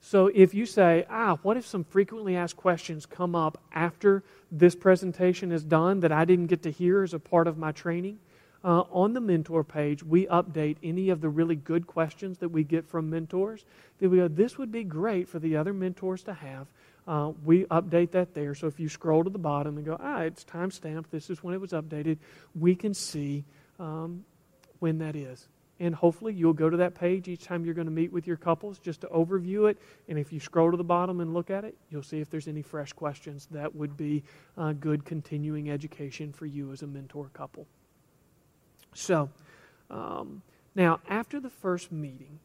[0.00, 4.74] So if you say, ah, what if some frequently asked questions come up after this
[4.74, 8.18] presentation is done that I didn't get to hear as a part of my training?
[8.64, 12.64] Uh, on the mentor page, we update any of the really good questions that we
[12.64, 13.64] get from mentors.
[14.00, 16.66] That we go, this would be great for the other mentors to have
[17.06, 18.54] uh, we update that there.
[18.54, 21.42] So if you scroll to the bottom and go, ah, it's time stamped, this is
[21.42, 22.18] when it was updated,
[22.54, 23.44] we can see
[23.78, 24.24] um,
[24.80, 25.48] when that is.
[25.78, 28.38] And hopefully you'll go to that page each time you're going to meet with your
[28.38, 29.78] couples just to overview it.
[30.08, 32.48] And if you scroll to the bottom and look at it, you'll see if there's
[32.48, 34.24] any fresh questions that would be
[34.56, 37.66] uh, good continuing education for you as a mentor couple.
[38.94, 39.28] So,
[39.90, 40.42] um,
[40.74, 42.40] now after the first meeting,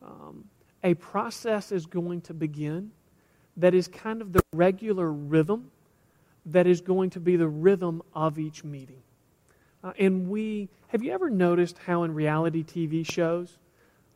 [0.00, 0.44] um,
[0.84, 2.92] a process is going to begin
[3.58, 5.70] that is kind of the regular rhythm
[6.46, 9.02] that is going to be the rhythm of each meeting.
[9.84, 13.58] Uh, and we, have you ever noticed how in reality TV shows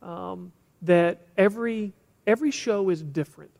[0.01, 0.51] um,
[0.81, 1.93] that every,
[2.25, 3.51] every show is different?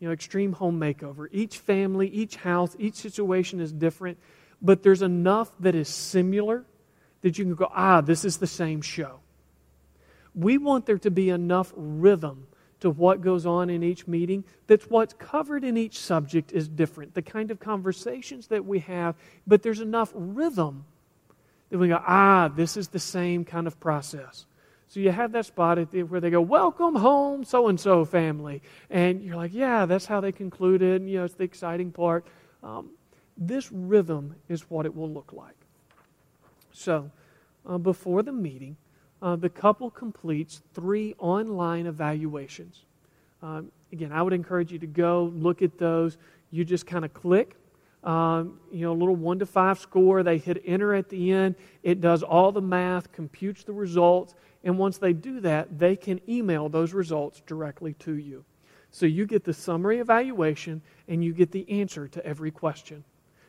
[0.00, 1.28] You know, Extreme Home Makeover.
[1.30, 4.18] Each family, each house, each situation is different,
[4.60, 6.64] but there's enough that is similar
[7.20, 9.20] that you can go, ah, this is the same show.
[10.34, 12.46] We want there to be enough rhythm
[12.82, 17.14] to what goes on in each meeting, that's what's covered in each subject is different.
[17.14, 19.14] The kind of conversations that we have,
[19.46, 20.84] but there's enough rhythm
[21.70, 24.46] that we go, ah, this is the same kind of process.
[24.88, 28.60] So you have that spot where they go, Welcome home, so and so family.
[28.90, 31.00] And you're like, Yeah, that's how they concluded.
[31.00, 32.26] And, You know, it's the exciting part.
[32.62, 32.90] Um,
[33.38, 35.56] this rhythm is what it will look like.
[36.72, 37.10] So,
[37.64, 38.76] uh, before the meeting,
[39.22, 42.84] uh, the couple completes three online evaluations.
[43.42, 46.18] Um, again, I would encourage you to go look at those.
[46.50, 47.56] You just kind of click,
[48.02, 50.22] um, you know, a little one to five score.
[50.22, 51.54] They hit enter at the end.
[51.84, 56.20] It does all the math, computes the results, and once they do that, they can
[56.28, 58.44] email those results directly to you.
[58.90, 63.04] So you get the summary evaluation and you get the answer to every question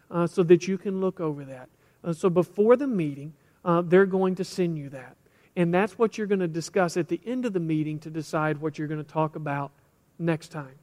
[0.09, 1.69] uh, so that you can look over that.
[2.03, 3.33] Uh, so before the meeting,
[3.65, 5.17] uh, they're going to send you that.
[5.55, 8.57] And that's what you're going to discuss at the end of the meeting to decide
[8.57, 9.71] what you're going to talk about
[10.17, 10.75] next time.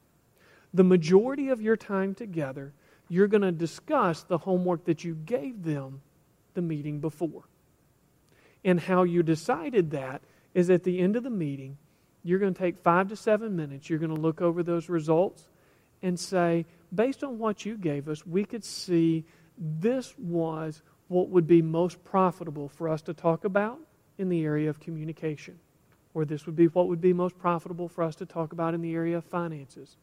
[0.72, 2.72] The majority of your time together,
[3.08, 6.02] you're going to discuss the homework that you gave them
[6.54, 7.42] the meeting before.
[8.64, 10.22] And how you decided that
[10.54, 11.76] is at the end of the meeting,
[12.22, 13.90] you're going to take five to seven minutes.
[13.90, 15.48] You're going to look over those results
[16.02, 19.24] and say, based on what you gave us, we could see
[19.58, 23.80] this was what would be most profitable for us to talk about
[24.20, 25.58] in the area of communication.
[26.12, 28.82] Or this would be what would be most profitable for us to talk about in
[28.82, 29.96] the area of finances.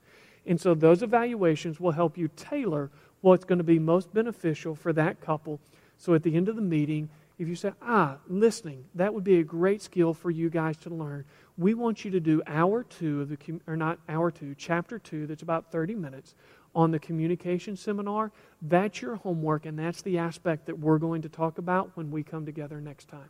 [0.45, 2.89] And so those evaluations will help you tailor
[3.21, 5.59] what's going to be most beneficial for that couple.
[5.97, 9.39] So at the end of the meeting, if you say, ah, listening, that would be
[9.39, 11.25] a great skill for you guys to learn.
[11.57, 15.27] We want you to do hour two of the, or not hour two, chapter two,
[15.27, 16.33] that's about 30 minutes
[16.73, 18.31] on the communication seminar.
[18.61, 22.23] That's your homework, and that's the aspect that we're going to talk about when we
[22.23, 23.29] come together next time.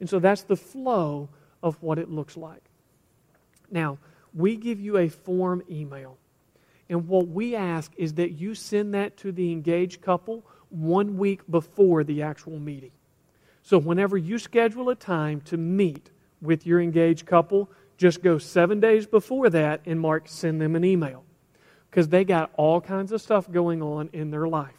[0.00, 1.28] And so that's the flow
[1.62, 2.62] of what it looks like.
[3.70, 3.98] Now,
[4.34, 6.18] we give you a form email.
[6.88, 11.40] And what we ask is that you send that to the engaged couple one week
[11.50, 12.92] before the actual meeting.
[13.62, 18.78] So, whenever you schedule a time to meet with your engaged couple, just go seven
[18.78, 21.24] days before that and mark send them an email.
[21.90, 24.75] Because they got all kinds of stuff going on in their life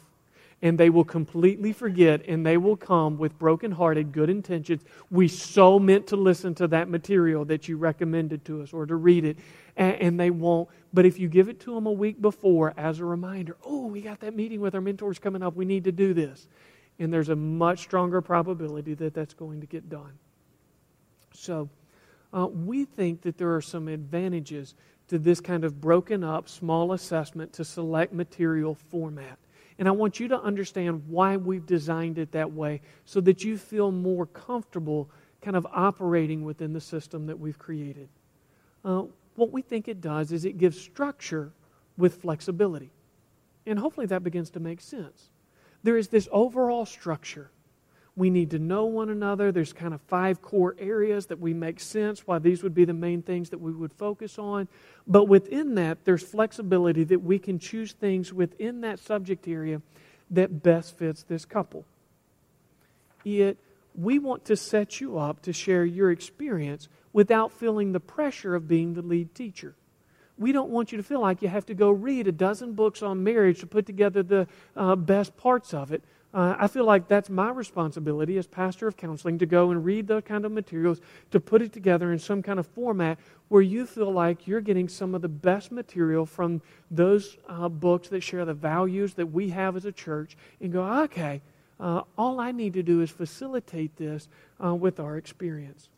[0.60, 4.82] and they will completely forget and they will come with broken-hearted good intentions.
[5.10, 8.96] We so meant to listen to that material that you recommended to us or to
[8.96, 9.38] read it
[9.76, 10.68] and, and, they won't.
[10.92, 14.00] But if you give it to them a week before as a reminder oh we
[14.00, 15.54] got that meeting with our mentors coming up.
[15.54, 16.48] We need to do this
[16.98, 20.18] and there's a much stronger probability that that's going to get done.
[21.32, 21.68] So,
[22.32, 24.74] uh, we think that there are some advantages
[25.08, 29.38] to this kind of broken up, small assessment to select material format.
[29.78, 33.56] And I want you to understand why we've designed it that way so that you
[33.56, 35.10] feel more comfortable
[35.40, 38.08] kind of operating within the system that we've created.
[38.84, 39.04] Uh,
[39.36, 41.52] what we think it does is it gives structure
[41.96, 42.90] with flexibility.
[43.66, 45.30] And hopefully that begins to make sense.
[45.84, 47.50] There is this overall structure
[48.18, 49.52] we need to know one another.
[49.52, 52.92] There's kind of five core areas that we make sense, why these would be the
[52.92, 54.66] main things that we would focus on.
[55.06, 59.80] But within that, there's flexibility that we can choose things within that subject area
[60.30, 61.84] that best fits this couple.
[63.22, 63.56] Yet,
[63.94, 68.66] we want to set you up to share your experience without feeling the pressure of
[68.66, 69.74] being the lead teacher.
[70.36, 73.02] We don't want you to feel like you have to go read a dozen books
[73.02, 76.02] on marriage to put together the uh, best parts of it
[76.34, 80.06] uh, I feel like that's my responsibility as pastor of counseling to go and read
[80.06, 81.00] those kind of materials,
[81.30, 83.18] to put it together in some kind of format
[83.48, 86.60] where you feel like you're getting some of the best material from
[86.90, 90.82] those uh, books that share the values that we have as a church and go,
[91.04, 91.40] okay,
[91.80, 94.28] uh, all I need to do is facilitate this
[94.62, 95.88] uh, with our experience.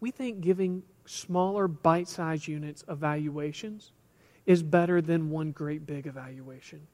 [0.00, 3.92] We think giving smaller bite sized units evaluations
[4.44, 6.86] is better than one great big evaluation.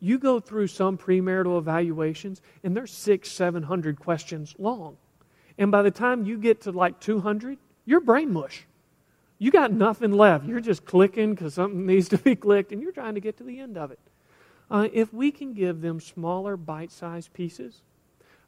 [0.00, 4.96] You go through some premarital evaluations, and they're six, seven hundred questions long.
[5.58, 8.64] And by the time you get to like 200, you're brain mush.
[9.38, 10.44] You got nothing left.
[10.46, 13.44] You're just clicking because something needs to be clicked, and you're trying to get to
[13.44, 13.98] the end of it.
[14.70, 17.82] Uh, if we can give them smaller, bite sized pieces,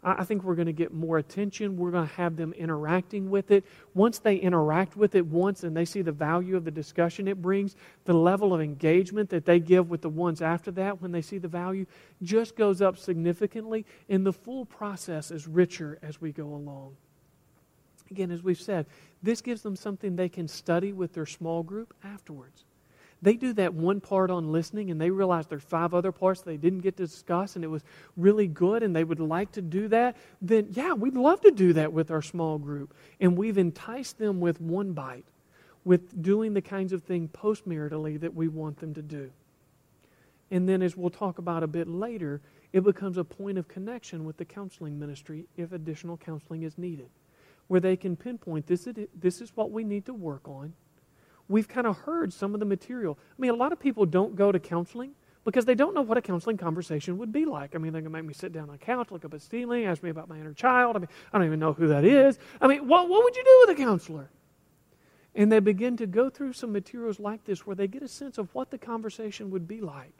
[0.02, 1.76] I think we're going to get more attention.
[1.76, 3.64] We're going to have them interacting with it.
[3.92, 7.42] Once they interact with it once and they see the value of the discussion it
[7.42, 7.76] brings,
[8.06, 11.36] the level of engagement that they give with the ones after that when they see
[11.36, 11.84] the value
[12.22, 16.96] just goes up significantly, and the full process is richer as we go along.
[18.10, 18.86] Again, as we've said,
[19.22, 22.64] this gives them something they can study with their small group afterwards
[23.22, 26.56] they do that one part on listening and they realize there's five other parts they
[26.56, 27.82] didn't get to discuss and it was
[28.16, 31.74] really good and they would like to do that, then yeah, we'd love to do
[31.74, 32.94] that with our small group.
[33.20, 35.26] And we've enticed them with one bite,
[35.84, 39.30] with doing the kinds of thing postmaritally that we want them to do.
[40.50, 42.40] And then, as we'll talk about a bit later,
[42.72, 47.08] it becomes a point of connection with the counseling ministry if additional counseling is needed,
[47.68, 50.72] where they can pinpoint this is, this is what we need to work on
[51.50, 53.18] we've kind of heard some of the material.
[53.36, 55.12] I mean, a lot of people don't go to counseling
[55.44, 57.74] because they don't know what a counseling conversation would be like.
[57.74, 59.42] I mean, they're going to make me sit down on a couch, look up at
[59.42, 60.96] ceiling, ask me about my inner child.
[60.96, 62.38] I mean, I don't even know who that is.
[62.60, 64.30] I mean, what, what would you do with a counselor?
[65.34, 68.38] And they begin to go through some materials like this where they get a sense
[68.38, 70.12] of what the conversation would be like.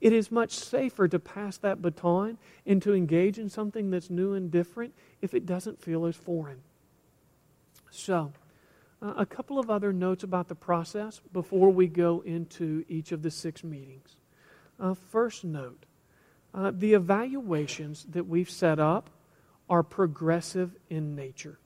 [0.00, 4.34] It is much safer to pass that baton and to engage in something that's new
[4.34, 6.60] and different if it doesn't feel as foreign.
[7.90, 8.32] So,
[9.00, 13.22] uh, a couple of other notes about the process before we go into each of
[13.22, 14.16] the six meetings.
[14.80, 15.84] Uh, first note
[16.54, 19.10] uh, the evaluations that we've set up
[19.68, 21.58] are progressive in nature.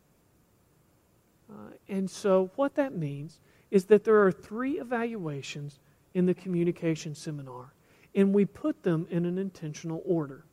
[1.49, 3.39] Uh, and so, what that means
[3.71, 5.79] is that there are three evaluations
[6.15, 7.73] in the communication seminar,
[8.15, 10.45] and we put them in an intentional order.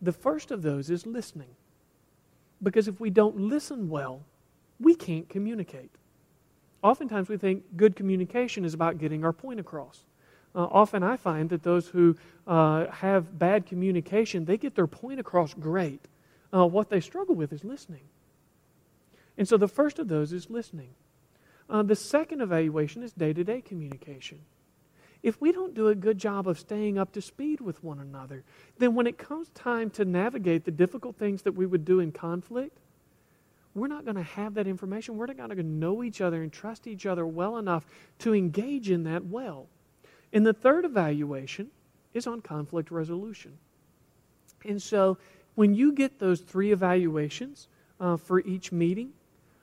[0.00, 1.54] The first of those is listening.
[2.62, 4.22] Because if we don't listen well,
[4.80, 5.90] we can't communicate.
[6.82, 10.04] Oftentimes, we think good communication is about getting our point across.
[10.54, 12.16] Uh, often, I find that those who
[12.46, 16.00] uh, have bad communication, they get their point across great.
[16.52, 18.04] Uh, what they struggle with is listening.
[19.36, 20.90] And so, the first of those is listening.
[21.68, 24.40] Uh, the second evaluation is day to day communication.
[25.22, 28.44] If we don't do a good job of staying up to speed with one another,
[28.78, 32.12] then when it comes time to navigate the difficult things that we would do in
[32.12, 32.78] conflict,
[33.76, 35.16] we're not going to have that information.
[35.16, 37.84] We're not going to know each other and trust each other well enough
[38.20, 39.68] to engage in that well.
[40.32, 41.68] And the third evaluation
[42.14, 43.58] is on conflict resolution.
[44.64, 45.18] And so
[45.54, 47.68] when you get those three evaluations
[48.00, 49.12] uh, for each meeting,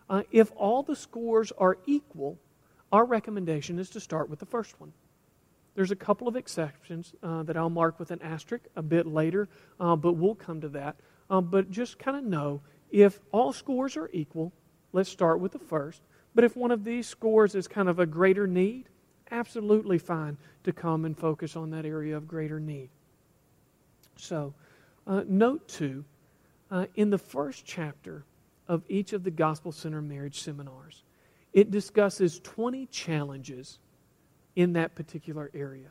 [0.09, 2.38] uh, if all the scores are equal,
[2.91, 4.93] our recommendation is to start with the first one.
[5.74, 9.49] There's a couple of exceptions uh, that I'll mark with an asterisk a bit later,
[9.80, 10.97] uh, but we'll come to that.
[11.32, 12.61] Uh, but just kind of know
[12.93, 14.53] if all scores are equal,
[14.93, 16.03] let's start with the first.
[16.35, 18.87] But if one of these scores is kind of a greater need,
[19.31, 22.89] absolutely fine to come and focus on that area of greater need.
[24.15, 24.53] So,
[25.07, 26.05] uh, note two
[26.69, 28.23] uh, in the first chapter
[28.67, 31.03] of each of the Gospel Centered marriage seminars,
[31.51, 33.79] it discusses 20 challenges
[34.55, 35.89] in that particular area.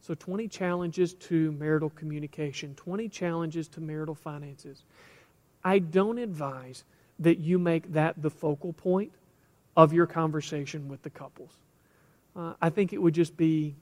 [0.00, 4.84] So, 20 challenges to marital communication, 20 challenges to marital finances.
[5.64, 6.84] I don't advise
[7.20, 9.12] that you make that the focal point
[9.76, 11.52] of your conversation with the couples.
[12.36, 13.74] Uh, I think it would just be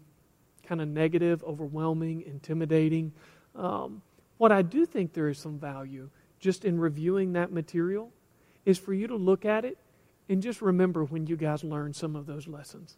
[0.64, 3.12] kind of negative, overwhelming, intimidating.
[3.56, 4.02] Um,
[4.38, 6.08] what I do think there is some value
[6.40, 8.10] just in reviewing that material
[8.64, 9.78] is for you to look at it
[10.28, 12.96] and just remember when you guys learned some of those lessons.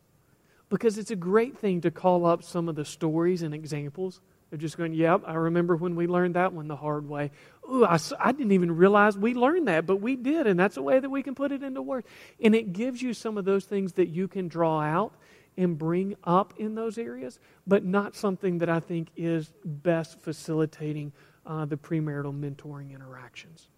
[0.68, 4.20] Because it's a great thing to call up some of the stories and examples
[4.55, 7.30] of just going, yep, I remember when we learned that one the hard way.
[7.70, 10.82] Ooh, I, I didn't even realize we learned that, but we did, and that's a
[10.82, 12.07] way that we can put it into words.
[12.42, 15.12] And it gives you some of those things that you can draw out
[15.57, 21.12] and bring up in those areas, but not something that I think is best facilitating
[21.46, 23.68] uh, the premarital mentoring interactions.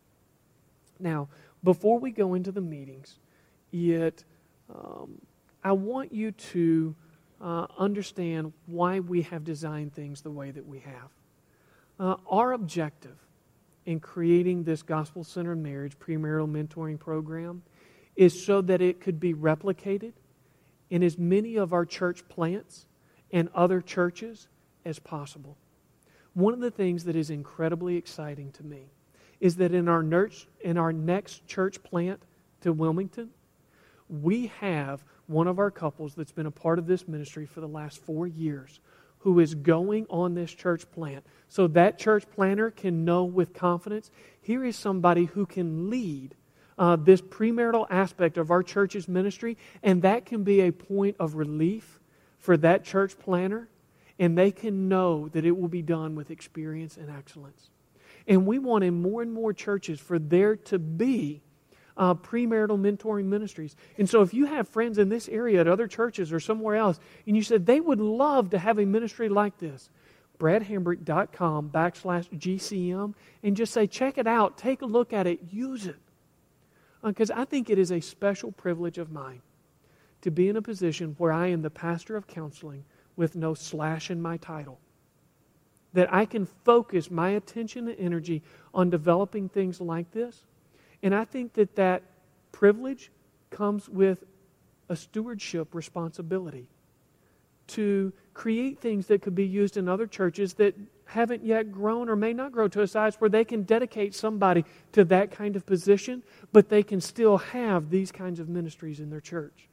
[0.98, 1.28] Now,
[1.62, 3.18] before we go into the meetings,
[3.72, 4.24] it,
[4.72, 5.20] um,
[5.62, 6.94] I want you to
[7.40, 11.10] uh, understand why we have designed things the way that we have.
[11.98, 13.16] Uh, our objective
[13.84, 17.62] in creating this gospel centered marriage premarital mentoring program
[18.16, 20.12] is so that it could be replicated
[20.90, 22.86] in as many of our church plants
[23.30, 24.48] and other churches
[24.84, 25.56] as possible.
[26.34, 28.90] One of the things that is incredibly exciting to me
[29.40, 30.04] is that in our,
[30.60, 32.20] in our next church plant
[32.62, 33.30] to Wilmington,
[34.08, 37.68] we have one of our couples that's been a part of this ministry for the
[37.68, 38.80] last four years
[39.20, 41.24] who is going on this church plant.
[41.48, 44.10] So that church planter can know with confidence
[44.40, 46.36] here is somebody who can lead
[46.78, 51.34] uh, this premarital aspect of our church's ministry, and that can be a point of
[51.34, 51.98] relief
[52.38, 53.68] for that church planter,
[54.18, 57.70] and they can know that it will be done with experience and excellence.
[58.28, 61.42] And we want in more and more churches for there to be
[61.96, 63.76] uh, premarital mentoring ministries.
[63.98, 67.00] And so, if you have friends in this area at other churches or somewhere else,
[67.26, 69.88] and you said they would love to have a ministry like this,
[70.38, 75.86] bradhambrick.com backslash GCM, and just say, check it out, take a look at it, use
[75.86, 75.96] it.
[77.02, 79.40] Because uh, I think it is a special privilege of mine
[80.22, 82.84] to be in a position where I am the pastor of counseling
[83.16, 84.78] with no slash in my title.
[85.92, 88.42] That I can focus my attention and energy
[88.74, 90.42] on developing things like this
[91.06, 92.02] and I think that that
[92.50, 93.12] privilege
[93.50, 94.24] comes with
[94.88, 96.66] a stewardship responsibility
[97.68, 102.16] to create things that could be used in other churches that haven't yet grown or
[102.16, 105.64] may not grow to a size where they can dedicate somebody to that kind of
[105.64, 109.68] position, but they can still have these kinds of ministries in their church.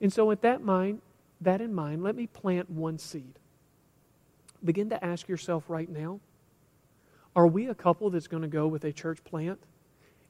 [0.00, 1.00] And so with that mind,
[1.40, 3.40] that in mind, let me plant one seed.
[4.64, 6.20] Begin to ask yourself right now,
[7.34, 9.58] are we a couple that's going to go with a church plant?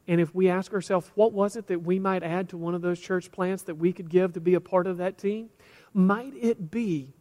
[0.06, 2.82] And if we ask ourselves, what was it that we might add to one of
[2.82, 5.48] those church plants that we could give to be a part of that team?
[5.94, 7.14] Might it be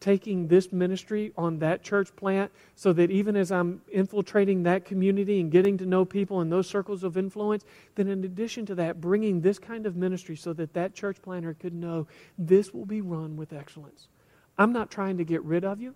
[0.00, 5.40] taking this ministry on that church plant so that even as I'm infiltrating that community
[5.40, 7.64] and getting to know people in those circles of influence,
[7.96, 11.54] then in addition to that, bringing this kind of ministry so that that church planter
[11.54, 12.06] could know
[12.36, 14.08] this will be run with excellence.
[14.56, 15.94] I'm not trying to get rid of you.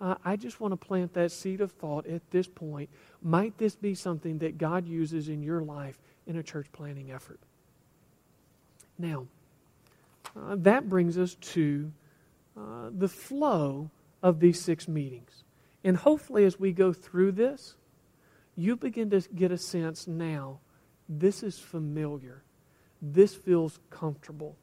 [0.00, 2.90] Uh, I just want to plant that seed of thought at this point.
[3.22, 7.40] Might this be something that God uses in your life in a church planting effort?
[8.98, 9.26] Now,
[10.36, 11.92] uh, that brings us to
[12.56, 13.90] uh, the flow
[14.22, 15.44] of these six meetings.
[15.84, 17.76] And hopefully, as we go through this,
[18.56, 20.60] you begin to get a sense now
[21.08, 22.42] this is familiar.
[23.00, 24.56] This feels comfortable.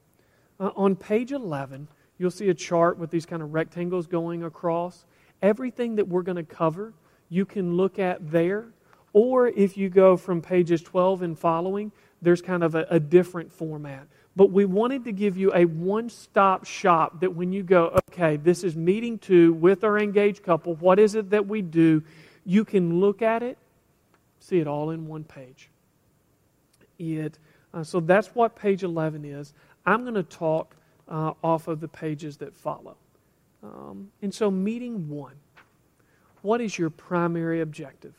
[0.60, 1.88] Uh, on page 11,
[2.18, 5.06] you'll see a chart with these kind of rectangles going across.
[5.42, 6.94] Everything that we're going to cover,
[7.30, 8.66] you can look at there.
[9.14, 13.52] Or if you go from pages 12 and following, there's kind of a, a different
[13.52, 14.08] format.
[14.36, 18.38] But we wanted to give you a one stop shop that when you go, okay,
[18.38, 22.04] this is meeting two with our engaged couple, what is it that we do?
[22.46, 23.58] You can look at it,
[24.40, 25.70] see it all in one page.
[26.98, 27.38] It,
[27.74, 29.54] uh, so that's what page 11 is.
[29.86, 30.76] I'm going to talk
[31.08, 32.96] uh, off of the pages that follow.
[33.64, 35.36] Um, and so, meeting one,
[36.42, 38.14] what is your primary objective?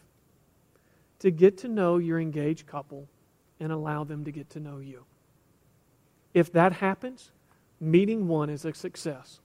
[1.21, 3.09] To get to know your engaged couple
[3.59, 5.05] and allow them to get to know you.
[6.33, 7.31] If that happens,
[7.81, 9.41] meeting one is a success.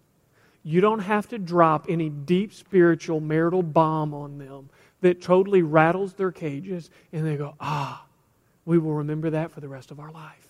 [0.63, 4.69] You don't have to drop any deep spiritual marital bomb on them
[5.01, 8.05] that totally rattles their cages and they go, ah,
[8.65, 10.47] we will remember that for the rest of our life.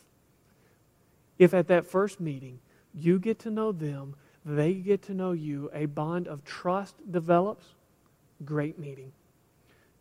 [1.38, 2.60] If at that first meeting
[2.94, 4.16] you get to know them
[4.46, 7.66] they get to know you, a bond of trust develops,
[8.44, 9.12] great meeting.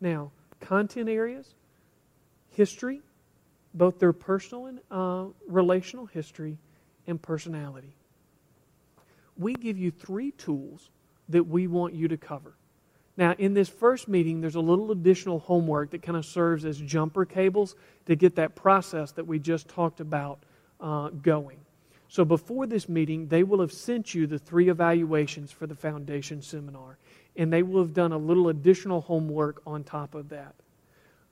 [0.01, 1.53] Now, content areas,
[2.49, 3.01] history,
[3.73, 6.57] both their personal and uh, relational history,
[7.07, 7.95] and personality.
[9.37, 10.89] We give you three tools
[11.29, 12.53] that we want you to cover
[13.17, 16.79] Now, in this first meeting, there's a little additional homework that kind of serves as
[16.79, 17.75] jumper cables
[18.07, 20.39] to get that process that we just talked about
[20.81, 21.59] uh, going.
[22.09, 26.41] So, before this meeting, they will have sent you the three evaluations for the foundation
[26.41, 26.97] seminar,
[27.37, 30.55] and they will have done a little additional homework on top of that.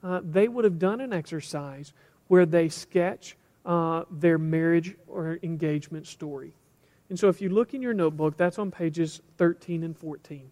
[0.04, 1.94] Uh, they would have done an exercise
[2.28, 6.54] where they sketch uh, their marriage or engagement story.
[7.10, 10.50] And so, if you look in your notebook, that's on pages 13 and 14.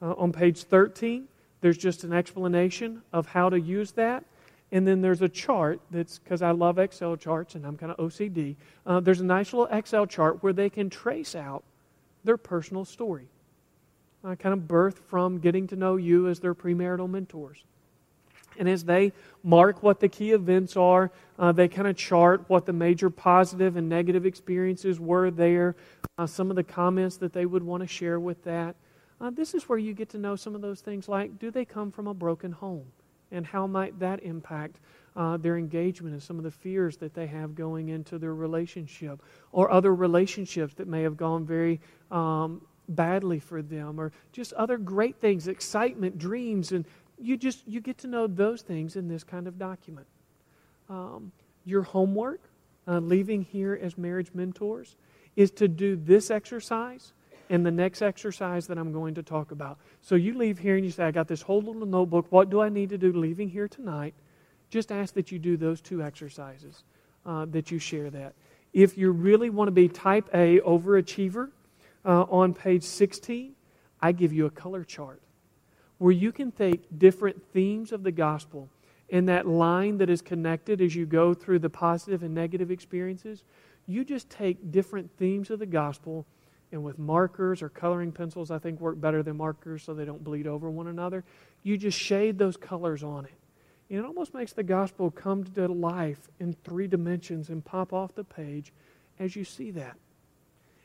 [0.00, 1.28] Uh, on page 13,
[1.60, 4.24] there's just an explanation of how to use that.
[4.70, 7.98] And then there's a chart that's because I love Excel charts and I'm kind of
[7.98, 8.56] OCD.
[8.86, 11.64] Uh, there's a nice little Excel chart where they can trace out
[12.24, 13.28] their personal story,
[14.24, 17.64] uh, kind of birth from getting to know you as their premarital mentors.
[18.58, 19.12] And as they
[19.44, 23.76] mark what the key events are, uh, they kind of chart what the major positive
[23.76, 25.76] and negative experiences were there,
[26.18, 28.74] uh, some of the comments that they would want to share with that.
[29.20, 31.64] Uh, this is where you get to know some of those things like do they
[31.64, 32.86] come from a broken home?
[33.30, 34.80] And how might that impact
[35.14, 39.22] uh, their engagement and some of the fears that they have going into their relationship?
[39.52, 44.78] Or other relationships that may have gone very um, badly for them, or just other
[44.78, 46.84] great things, excitement, dreams, and
[47.18, 50.06] you just you get to know those things in this kind of document.
[50.88, 51.32] Um,
[51.64, 52.40] your homework,
[52.86, 54.96] uh, leaving here as marriage mentors,
[55.36, 57.12] is to do this exercise
[57.50, 59.78] and the next exercise that I'm going to talk about.
[60.02, 62.26] So you leave here and you say, I got this whole little notebook.
[62.30, 64.14] What do I need to do leaving here tonight?
[64.70, 66.82] Just ask that you do those two exercises,
[67.24, 68.34] uh, that you share that.
[68.72, 71.50] If you really want to be type A overachiever,
[72.08, 73.54] uh, on page 16,
[74.00, 75.20] I give you a color chart
[75.98, 78.70] where you can take different themes of the gospel
[79.10, 83.44] and that line that is connected as you go through the positive and negative experiences.
[83.86, 86.26] You just take different themes of the gospel
[86.72, 90.24] and with markers or coloring pencils, I think work better than markers so they don't
[90.24, 91.24] bleed over one another.
[91.62, 93.32] You just shade those colors on it.
[93.90, 98.14] And it almost makes the gospel come to life in three dimensions and pop off
[98.14, 98.72] the page
[99.18, 99.96] as you see that.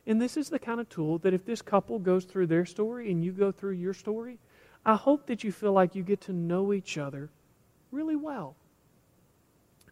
[0.06, 3.12] And this is the kind of tool that if this couple goes through their story
[3.12, 4.38] and you go through your story,
[4.86, 7.30] I hope that you feel like you get to know each other
[7.92, 8.56] really well.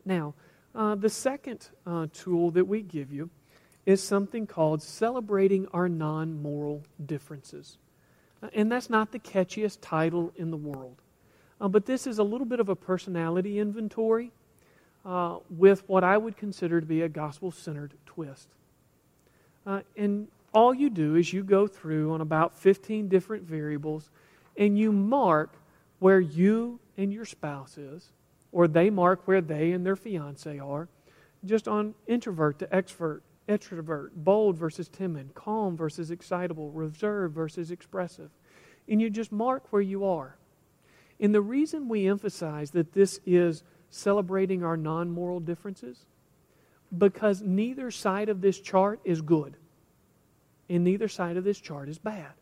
[0.03, 0.33] Now,
[0.75, 3.29] uh, the second uh, tool that we give you
[3.85, 7.77] is something called celebrating our non moral differences.
[8.43, 11.01] Uh, and that's not the catchiest title in the world.
[11.59, 14.31] Uh, but this is a little bit of a personality inventory
[15.05, 18.49] uh, with what I would consider to be a gospel centered twist.
[19.65, 24.09] Uh, and all you do is you go through on about 15 different variables
[24.57, 25.55] and you mark
[25.99, 28.11] where you and your spouse is,
[28.51, 30.87] or they mark where they and their fiance are,
[31.45, 38.29] just on introvert to extrovert, extrovert, bold versus timid, calm versus excitable, reserved versus expressive.
[38.89, 40.37] And you just mark where you are.
[41.19, 46.05] And the reason we emphasize that this is celebrating our non moral differences,
[46.97, 49.55] because neither side of this chart is good,
[50.69, 52.33] and neither side of this chart is bad.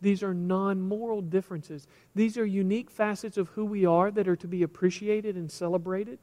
[0.00, 1.86] These are non moral differences.
[2.14, 6.18] These are unique facets of who we are that are to be appreciated and celebrated.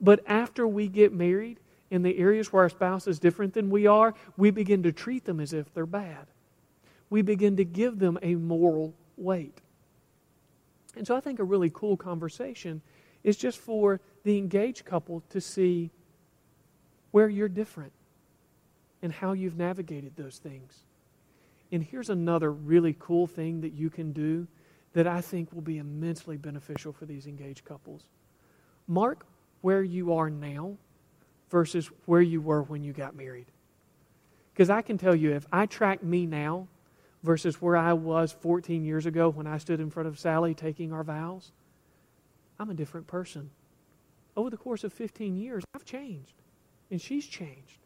[0.00, 1.60] But after we get married,
[1.90, 5.24] in the areas where our spouse is different than we are, we begin to treat
[5.24, 6.26] them as if they're bad.
[7.08, 9.60] We begin to give them a moral weight.
[10.96, 12.82] And so I think a really cool conversation
[13.22, 15.90] is just for the engaged couple to see
[17.14, 17.92] where you're different
[19.00, 20.80] and how you've navigated those things.
[21.70, 24.48] And here's another really cool thing that you can do
[24.94, 28.02] that I think will be immensely beneficial for these engaged couples.
[28.88, 29.24] Mark
[29.60, 30.76] where you are now
[31.50, 33.46] versus where you were when you got married.
[34.52, 36.66] Because I can tell you, if I track me now
[37.22, 40.92] versus where I was 14 years ago when I stood in front of Sally taking
[40.92, 41.52] our vows,
[42.58, 43.50] I'm a different person.
[44.36, 46.34] Over the course of 15 years, I've changed,
[46.90, 47.78] and she's changed.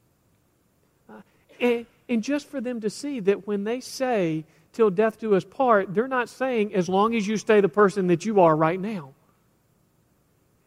[1.09, 1.21] Uh,
[1.61, 5.45] and, and just for them to see that when they say, till death do us
[5.45, 8.81] part, they're not saying, as long as you stay the person that you are right
[8.81, 9.13] now.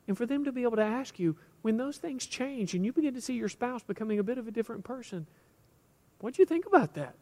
[0.08, 2.92] And for them to be able to ask you, when those things change and you
[2.92, 5.28] begin to see your spouse becoming a bit of a different person,
[6.20, 7.16] what do you think about that?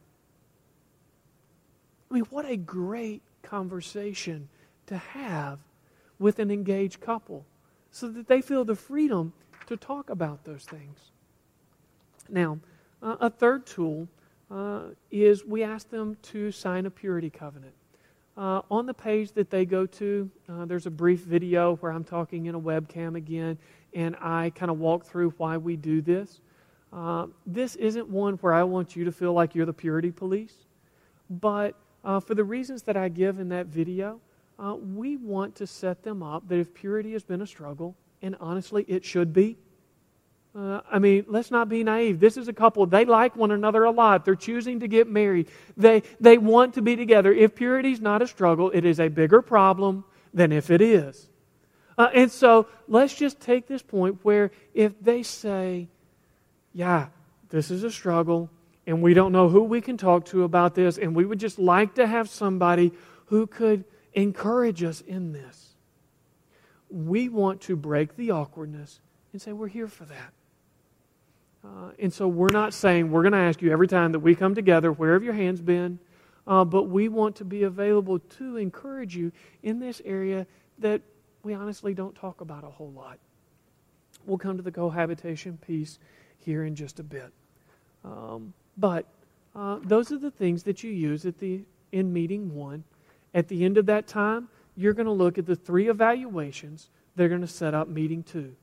[2.10, 4.50] I mean, what a great conversation
[4.88, 5.60] to have
[6.18, 7.46] with an engaged couple
[7.92, 9.34] so that they feel the freedom
[9.70, 11.12] to talk about those things.
[12.28, 12.58] Now,
[13.04, 14.08] uh, a third tool
[14.50, 17.74] uh, is we ask them to sign a purity covenant.
[18.36, 22.04] Uh, on the page that they go to, uh, there's a brief video where I'm
[22.04, 23.60] talking in a webcam again,
[23.94, 26.42] and I kind of walk through why we do this.
[26.92, 30.66] Uh, this isn't one where I want you to feel like you're the purity police,
[31.30, 34.20] but uh, for the reasons that I give in that video,
[34.82, 38.86] we want to set them up that if purity has been a struggle, and honestly,
[38.88, 39.58] it should be.
[40.56, 42.20] Uh, I mean, let's not be naive.
[42.20, 42.86] This is a couple.
[42.86, 44.26] They like one another a lot.
[44.26, 45.48] They're choosing to get married.
[45.78, 47.32] They, they want to be together.
[47.32, 50.04] If purity is not a struggle, it is a bigger problem
[50.34, 51.30] than if it is.
[51.98, 55.88] Uh, and so let's just take this point where if they say,
[56.74, 57.08] yeah,
[57.50, 58.50] this is a struggle,
[58.88, 61.60] and we don't know who we can talk to about this, and we would just
[61.60, 62.92] like to have somebody
[63.28, 65.69] who could encourage us in this.
[66.90, 69.00] We want to break the awkwardness
[69.32, 70.34] and say, We're here for that.
[71.64, 74.34] Uh, and so we're not saying we're going to ask you every time that we
[74.34, 76.00] come together, where have your hands been?
[76.48, 79.32] Uh, but we want to be available to encourage you
[79.62, 80.48] in this area
[80.80, 81.02] that
[81.44, 83.20] we honestly don't talk about a whole lot.
[84.26, 86.00] We'll come to the cohabitation piece
[86.38, 87.32] here in just a bit.
[88.04, 89.06] Um, but
[89.56, 91.62] uh, those are the things that you use at the
[91.92, 92.84] in meeting one.
[93.34, 94.48] At the end of that time,
[94.80, 96.90] you're going to look at the three evaluations.
[97.18, 98.56] They're going to set up meeting two.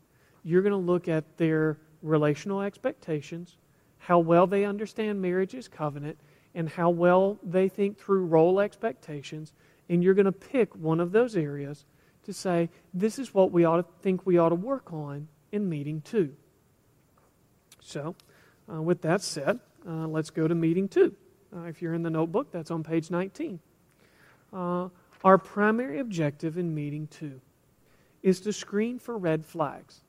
[0.43, 3.59] You're going to look at their relational expectations,
[3.99, 6.17] how well they understand marriage's covenant,
[6.55, 9.53] and how well they think through role expectations.
[9.91, 11.85] And you're going to pick one of those areas
[12.25, 15.69] to say, this is what we ought to think we ought to work on in
[15.69, 16.35] meeting two.
[17.83, 18.15] So,
[18.73, 21.15] uh, with that said, uh, let's go to meeting two.
[21.55, 23.61] Uh, if you're in the notebook, that's on page 19.
[25.25, 27.41] Our primary objective in meeting two
[28.23, 30.01] is to screen for red flags.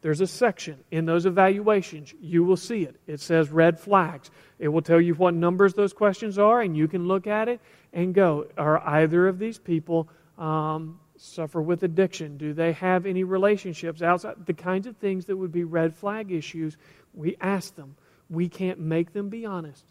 [0.00, 2.12] There's a section in those evaluations.
[2.20, 2.96] You will see it.
[3.06, 4.30] It says red flags.
[4.58, 7.60] It will tell you what numbers those questions are, and you can look at it
[7.92, 12.36] and go, are either of these people um, suffer with addiction?
[12.36, 14.44] Do they have any relationships outside?
[14.44, 16.76] The kinds of things that would be red flag issues,
[17.14, 17.96] we ask them.
[18.28, 19.84] We can't make them be honest.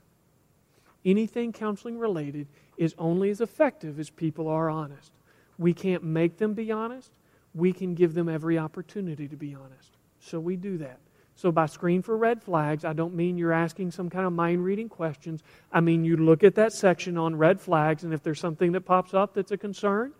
[1.03, 2.47] Anything counseling related
[2.77, 5.11] is only as effective as people are honest.
[5.57, 7.11] We can't make them be honest.
[7.53, 9.97] We can give them every opportunity to be honest.
[10.19, 10.99] So we do that.
[11.35, 14.63] So by screen for red flags, I don't mean you're asking some kind of mind
[14.63, 15.41] reading questions.
[15.71, 18.81] I mean you look at that section on red flags, and if there's something that
[18.81, 20.13] pops up that's a concern,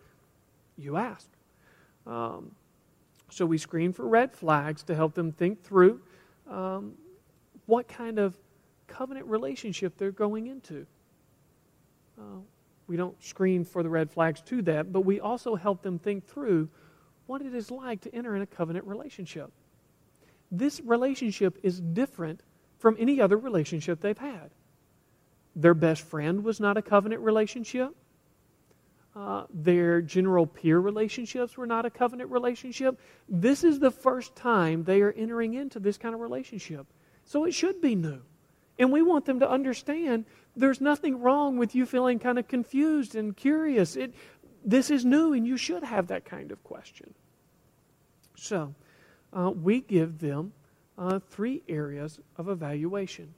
[0.76, 1.28] you ask.
[2.06, 2.50] Um,
[3.30, 6.00] so we screen for red flags to help them think through
[6.48, 6.94] um,
[7.66, 8.36] what kind of
[8.86, 10.86] covenant relationship they're going into.
[12.18, 12.40] Uh,
[12.86, 16.26] we don't screen for the red flags to that, but we also help them think
[16.26, 16.68] through
[17.26, 19.50] what it is like to enter in a covenant relationship.
[20.50, 22.40] This relationship is different
[22.78, 24.50] from any other relationship they've had.
[25.56, 27.94] Their best friend was not a covenant relationship.
[29.16, 32.98] Uh, their general peer relationships were not a covenant relationship.
[33.28, 36.86] This is the first time they are entering into this kind of relationship.
[37.24, 38.22] So it should be new.
[38.78, 40.24] And we want them to understand
[40.56, 43.96] there's nothing wrong with you feeling kind of confused and curious.
[43.96, 44.14] It,
[44.64, 47.14] this is new, and you should have that kind of question.
[48.36, 48.74] So,
[49.32, 50.52] uh, we give them
[50.98, 53.34] uh, three areas of evaluation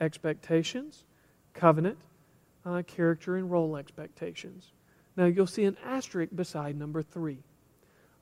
[0.00, 1.04] expectations,
[1.52, 1.98] covenant,
[2.64, 4.72] uh, character, and role expectations.
[5.16, 7.38] Now, you'll see an asterisk beside number three.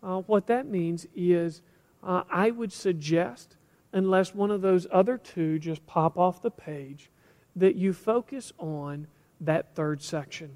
[0.02, 1.62] Uh, what that means is
[2.02, 3.56] uh, I would suggest,
[3.98, 7.10] unless one of those other two just pop off the page,
[7.56, 9.06] that you focus on
[9.40, 10.50] that third section.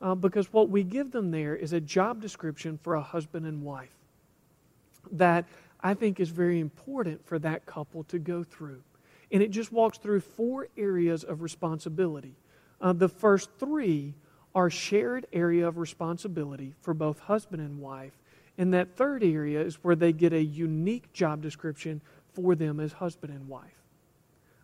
[0.00, 3.62] Uh, because what we give them there is a job description for a husband and
[3.62, 3.94] wife
[5.12, 5.44] that
[5.80, 8.82] I think is very important for that couple to go through.
[9.30, 12.34] And it just walks through four areas of responsibility.
[12.80, 14.14] Uh, the first three
[14.54, 18.12] are shared area of responsibility for both husband and wife.
[18.56, 22.00] And that third area is where they get a unique job description
[22.34, 23.82] for them as husband and wife.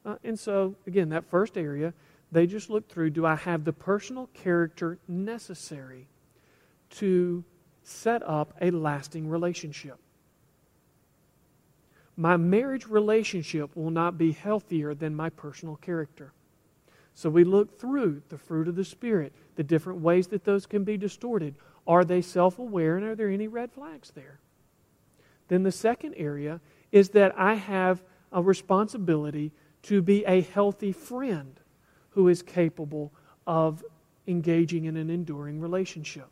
[0.04, 1.92] Uh, and so, again, that first area,
[2.32, 6.06] they just look through do I have the personal character necessary
[6.90, 7.44] to
[7.82, 9.98] set up a lasting relationship?
[12.16, 16.32] My marriage relationship will not be healthier than my personal character.
[17.14, 20.84] So we look through the fruit of the Spirit, the different ways that those can
[20.84, 21.54] be distorted.
[21.86, 24.38] Are they self aware and are there any red flags there?
[25.48, 26.60] Then the second area
[26.92, 31.58] is that I have a responsibility to be a healthy friend
[32.10, 33.12] who is capable
[33.46, 33.84] of
[34.26, 36.28] engaging in an enduring relationship.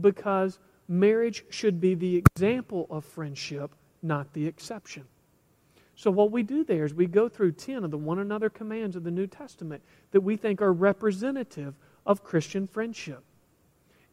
[0.00, 0.58] Because
[0.88, 5.04] marriage should be the example of friendship, not the exception.
[5.94, 8.96] So, what we do there is we go through 10 of the one another commands
[8.96, 13.24] of the New Testament that we think are representative of Christian friendship.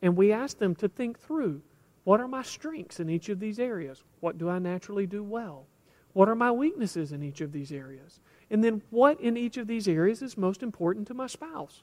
[0.01, 1.62] And we ask them to think through
[2.04, 4.04] what are my strengths in each of these areas?
[4.20, 5.66] What do I naturally do well?
[6.14, 8.20] What are my weaknesses in each of these areas?
[8.51, 11.82] And then what in each of these areas is most important to my spouse?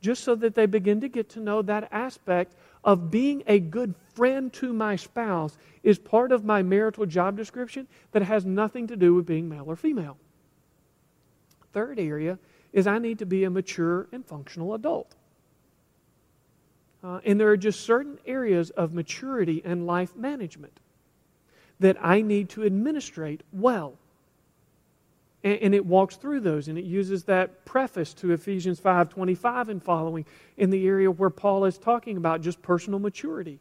[0.00, 2.54] just so that they begin to get to know that aspect
[2.84, 7.88] of being a good friend to my spouse is part of my marital job description
[8.12, 10.16] that has nothing to do with being male or female.
[11.72, 12.38] Third area
[12.72, 15.15] is I need to be a mature and functional adult.
[17.02, 20.80] Uh, and there are just certain areas of maturity and life management
[21.78, 23.94] that I need to administrate well.
[25.44, 29.82] And, and, it walks through those, and it uses that preface to Ephesians 5.25 and
[29.82, 30.24] following
[30.56, 33.60] in the area where Paul is talking about just personal maturity.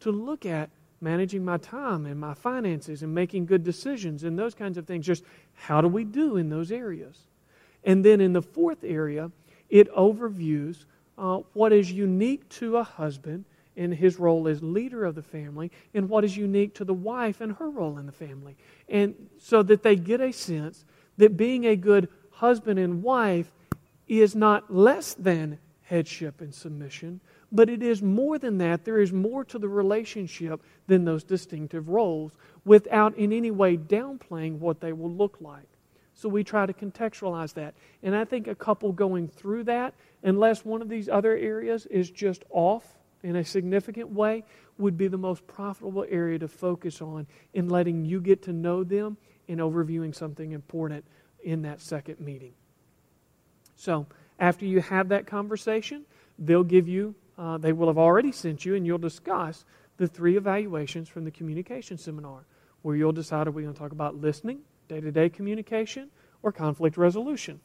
[0.00, 0.70] To look at
[1.00, 5.06] managing my time and my finances and making good decisions and those kinds of things.
[5.06, 5.24] Just
[5.54, 7.18] how do we do in those areas?
[7.84, 9.30] And then in the fourth area,
[9.68, 10.84] it overviews
[11.18, 13.44] uh, what is unique to a husband
[13.76, 17.40] in his role as leader of the family and what is unique to the wife
[17.40, 18.56] and her role in the family.
[18.88, 20.84] And so that they get a sense
[21.18, 23.52] that being a good husband and wife
[24.08, 27.20] is not less than headship and submission,
[27.52, 28.84] but it is more than that.
[28.84, 32.32] There is more to the relationship than those distinctive roles
[32.64, 35.68] without in any way downplaying what they will look like.
[36.14, 37.74] So we try to contextualize that.
[38.02, 39.94] And I think a couple going through that,
[40.26, 44.44] unless one of these other areas is just off in a significant way,
[44.76, 48.84] would be the most profitable area to focus on in letting you get to know
[48.84, 49.16] them
[49.48, 51.04] and overviewing something important
[51.42, 52.52] in that second meeting.
[53.76, 54.06] So,
[54.38, 56.04] after you have that conversation,
[56.38, 59.64] they'll give you, uh, they will have already sent you, and you'll discuss
[59.96, 62.44] the three evaluations from the communication seminar,
[62.82, 64.58] where you'll decide are we going to talk about listening,
[64.88, 66.10] day to day communication,
[66.42, 67.60] or conflict resolution.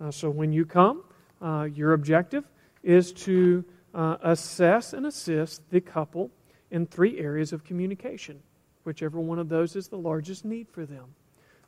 [0.00, 1.04] Uh, so when you come,
[1.42, 2.44] uh, your objective
[2.82, 3.64] is to
[3.94, 6.30] uh, assess and assist the couple
[6.70, 8.40] in three areas of communication,
[8.84, 11.14] whichever one of those is the largest need for them.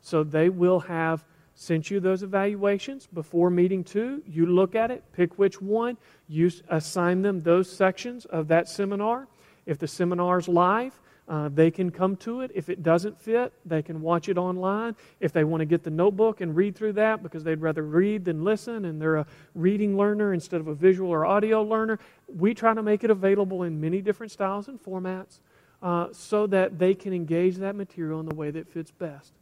[0.01, 4.21] So they will have sent you those evaluations before meeting two.
[4.27, 5.97] You look at it, pick which one,
[6.27, 9.27] you assign them those sections of that seminar.
[9.65, 12.51] If the seminar is live, uh, they can come to it.
[12.53, 14.95] If it doesn't fit, they can watch it online.
[15.19, 18.25] If they want to get the notebook and read through that because they'd rather read
[18.25, 22.53] than listen and they're a reading learner instead of a visual or audio learner, we
[22.53, 25.39] try to make it available in many different styles and formats
[25.81, 29.33] uh, so that they can engage that material in the way that fits best.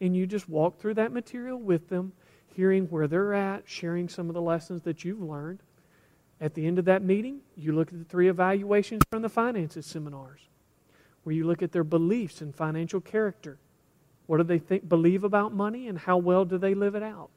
[0.00, 2.12] And you just walk through that material with them,
[2.54, 5.60] hearing where they're at, sharing some of the lessons that you've learned.
[6.40, 9.84] At the end of that meeting, you look at the three evaluations from the finances
[9.84, 10.48] seminars
[11.28, 13.58] where you look at their beliefs and financial character.
[14.28, 17.28] What do they think, believe about money, and how well do they live it out?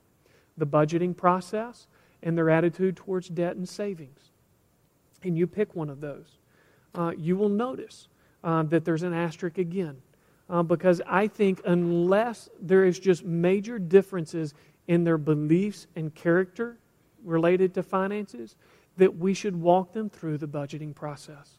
[0.55, 1.87] The budgeting process
[2.23, 4.31] and their attitude towards debt and savings.
[5.23, 6.37] And you pick one of those.
[6.95, 8.07] Uh, you will notice
[8.45, 9.97] uh, that there's an asterisk again.
[10.49, 14.53] Uh, because I think unless there is just major differences
[14.87, 16.77] in their beliefs and character
[17.25, 18.55] related to finances,
[18.95, 21.57] that we should walk them through the budgeting process.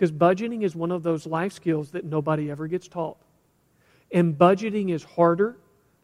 [0.00, 3.18] Because budgeting is one of those life skills that nobody ever gets taught.
[4.10, 5.58] And budgeting is harder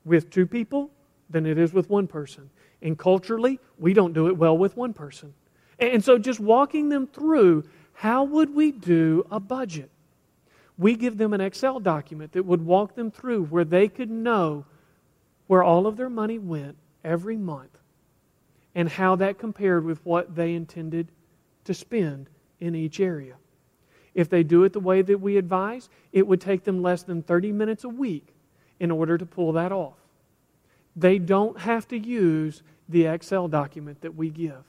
[0.04, 0.90] with two people
[1.30, 2.50] than it is with one person.
[2.82, 5.32] And culturally, we don't do it well with one person.
[5.78, 9.90] And so just walking them through how would we do a budget?
[10.76, 14.66] We give them an Excel document that would walk them through where they could know
[15.46, 17.78] where all of their money went every month
[18.74, 21.08] and how that compared with what they intended
[21.64, 22.28] to spend
[22.60, 23.36] in each area.
[24.16, 27.22] If they do it the way that we advise, it would take them less than
[27.22, 28.34] 30 minutes a week
[28.80, 29.98] in order to pull that off.
[30.96, 34.64] They don't have to use the Excel document that we give.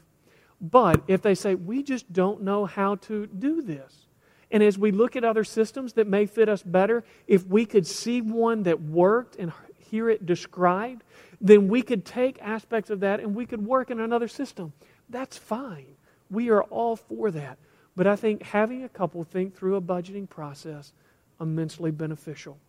[0.60, 4.08] But if they say, we just don't know how to do this,
[4.52, 7.88] and as we look at other systems that may fit us better, if we could
[7.88, 11.06] see one that worked and hear it described,
[11.40, 14.74] then we could take aspects of that and we could work in another system.
[15.10, 15.96] That's fine.
[16.30, 17.58] We are all for that.
[17.98, 20.94] But I think having a couple think through a budgeting process
[21.42, 22.60] immensely beneficial.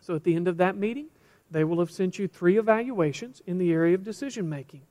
[0.00, 1.08] So at the end of that meeting,
[1.50, 4.82] they will have sent you three evaluations in the area of decision making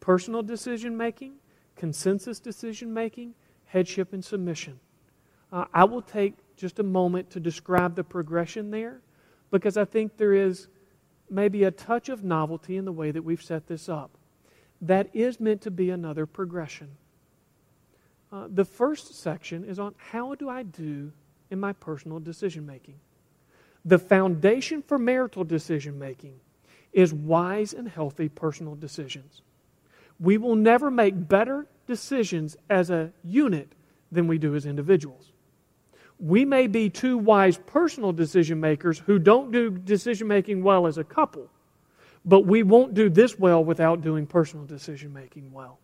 [0.00, 1.32] personal decision making,
[1.76, 4.78] consensus decision making, headship, and submission.
[5.50, 9.00] Uh, I will take just a moment to describe the progression there
[9.50, 10.68] because I think there is
[11.30, 14.10] maybe a touch of novelty in the way that we've set this up.
[14.82, 16.90] That is meant to be another progression.
[18.34, 21.12] Uh, the first section is on how do I do
[21.50, 22.98] in my personal decision making.
[23.84, 26.40] The foundation for marital decision making
[26.92, 29.42] is wise and healthy personal decisions.
[30.18, 33.72] We will never make better decisions as a unit
[34.10, 35.30] than we do as individuals.
[36.18, 40.98] We may be two wise personal decision makers who don't do decision making well as
[40.98, 41.48] a couple,
[42.24, 45.78] but we won't do this well without doing personal decision making well.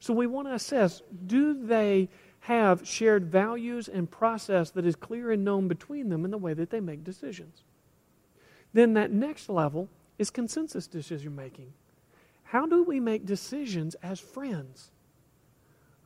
[0.00, 2.08] So we want to assess do they
[2.40, 6.54] have shared values and process that is clear and known between them in the way
[6.54, 7.62] that they make decisions?
[8.72, 9.88] Then that next level
[10.18, 11.72] is consensus decision making.
[12.44, 14.90] How do we make decisions as friends?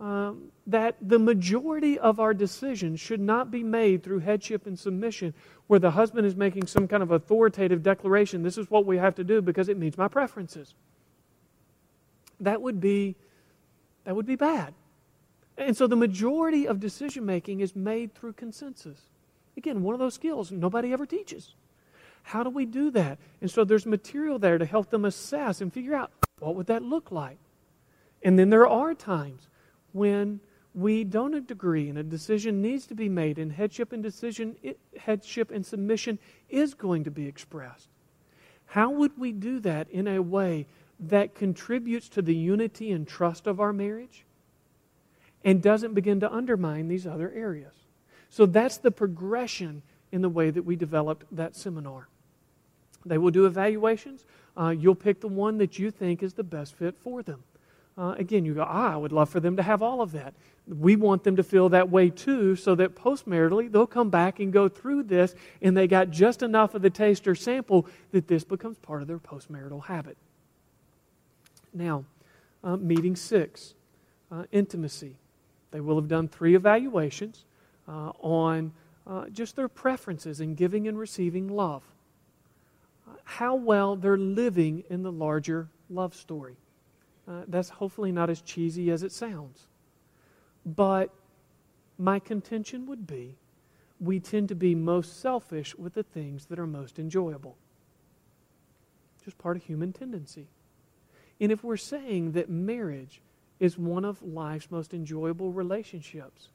[0.01, 5.35] Um, that the majority of our decisions should not be made through headship and submission,
[5.69, 9.15] where the husband is making some kind of authoritative declaration this is what we have
[9.15, 10.75] to do because it meets my preferences.
[12.41, 13.15] That would be,
[14.05, 14.75] that would be bad.
[15.57, 19.01] And so the majority of decision making is made through consensus.
[19.57, 21.55] Again, one of those skills nobody ever teaches.
[22.25, 23.19] How do we do that?
[23.41, 26.83] And so there's material there to help them assess and figure out what would that
[26.83, 27.39] look like.
[28.23, 29.49] And then there are times
[29.93, 30.41] when
[30.75, 34.57] we don't agree and a decision needs to be made and headship and decision
[34.99, 37.89] headship and submission is going to be expressed.
[38.67, 40.67] How would we do that in a way
[41.01, 44.25] that contributes to the unity and trust of our marriage
[45.45, 47.75] and doesn't begin to undermine these other areas?
[48.31, 49.83] So that's the progression
[50.13, 52.09] in the way that we developed that seminar.
[53.05, 54.25] They will do evaluations.
[54.57, 57.43] Uh, you'll pick the one that you think is the best fit for them.
[57.97, 60.35] Uh, again, you go, ah, I would love for them to have all of that.
[60.67, 64.53] We want them to feel that way too, so that postmaritally they'll come back and
[64.53, 68.43] go through this, and they got just enough of the taste or sample that this
[68.43, 70.17] becomes part of their postmarital habit.
[71.75, 72.05] Now,
[72.63, 73.75] uh, meeting six,
[74.31, 75.17] uh, intimacy.
[75.71, 77.45] They will have done three evaluations
[77.87, 78.73] uh, on
[79.07, 81.83] uh, just their preferences in giving and receiving love
[83.25, 86.57] how well they're living in the larger love story.
[87.27, 89.67] Uh, that's hopefully not as cheesy as it sounds.
[90.65, 91.11] But
[91.99, 93.37] my contention would be
[94.01, 97.57] we tend to be most selfish with the things that are most enjoyable.
[99.25, 100.49] Just part of human tendency.
[101.41, 103.21] And if we're saying that marriage
[103.61, 106.49] is one of life's most enjoyable relationships,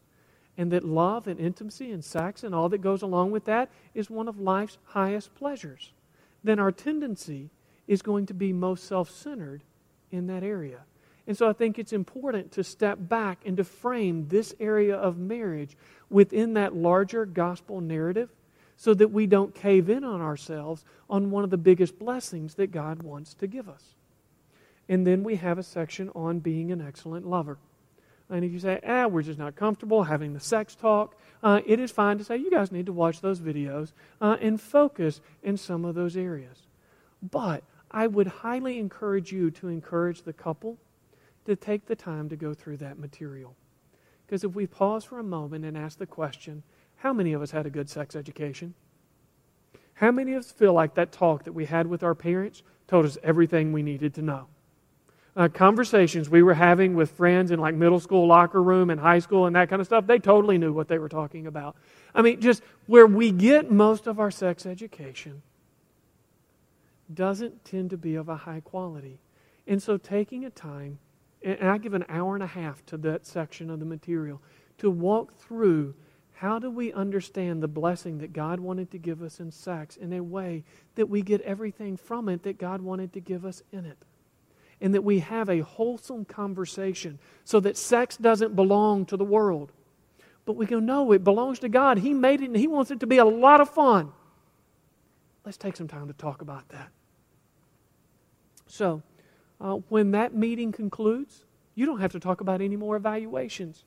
[0.58, 4.10] and that love and intimacy and sex and all that goes along with that is
[4.10, 5.94] one of life's highest pleasures,
[6.44, 7.50] then our tendency
[7.88, 9.64] is going to be most self centered
[10.12, 10.80] in that area.
[11.28, 15.18] And so I think it's important to step back and to frame this area of
[15.18, 15.78] marriage
[16.10, 18.30] within that larger gospel narrative
[18.76, 22.72] so that we don't cave in on ourselves on one of the biggest blessings that
[22.72, 23.96] God wants to give us.
[24.90, 27.60] And then we have a section on being an excellent lover.
[28.30, 31.80] And if you say, ah, we're just not comfortable having the sex talk, uh, it
[31.80, 35.58] is fine to say, you guys need to watch those videos uh, and focus in
[35.58, 36.64] some of those areas.
[37.24, 40.78] But I would highly encourage you to encourage the couple
[41.46, 43.56] to take the time to go through that material.
[44.26, 46.62] Because if we pause for a moment and ask the question,
[46.98, 48.76] how many of us had a good sex education?
[49.94, 53.06] How many of us feel like that talk that we had with our parents told
[53.06, 54.48] us everything we needed to know?
[55.36, 59.20] Uh, conversations we were having with friends in like middle school locker room and high
[59.20, 61.76] school and that kind of stuff, they totally knew what they were talking about.
[62.14, 65.42] I mean, just where we get most of our sex education
[67.14, 69.20] doesn't tend to be of a high quality.
[69.68, 71.00] And so taking a time,
[71.44, 74.42] and I give an hour and a half to that section of the material,
[74.80, 75.94] to walk through
[76.34, 80.14] how do we understand the blessing that God wanted to give us in sex in
[80.14, 80.64] a way
[80.96, 83.98] that we get everything from it that God wanted to give us in it
[84.82, 89.72] and that we have a wholesome conversation so that sex doesn't belong to the world.
[90.46, 92.00] But we go, no, it belongs to God.
[92.00, 94.12] He made it and He wants it to be a lot of fun.
[95.46, 96.90] Let's take some time to talk about that.
[98.68, 99.02] So,
[99.60, 103.84] uh, when that meeting concludes, you don't have to talk about any more evaluations.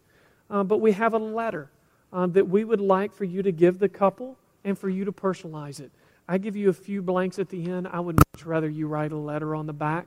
[0.51, 1.71] Uh, but we have a letter
[2.13, 5.13] uh, that we would like for you to give the couple and for you to
[5.13, 5.91] personalize it.
[6.29, 7.89] I give you a few blanks at the end.
[7.89, 10.07] I would much rather you write a letter on the back.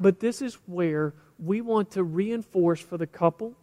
[0.00, 3.54] But this is where we want to reinforce for the couple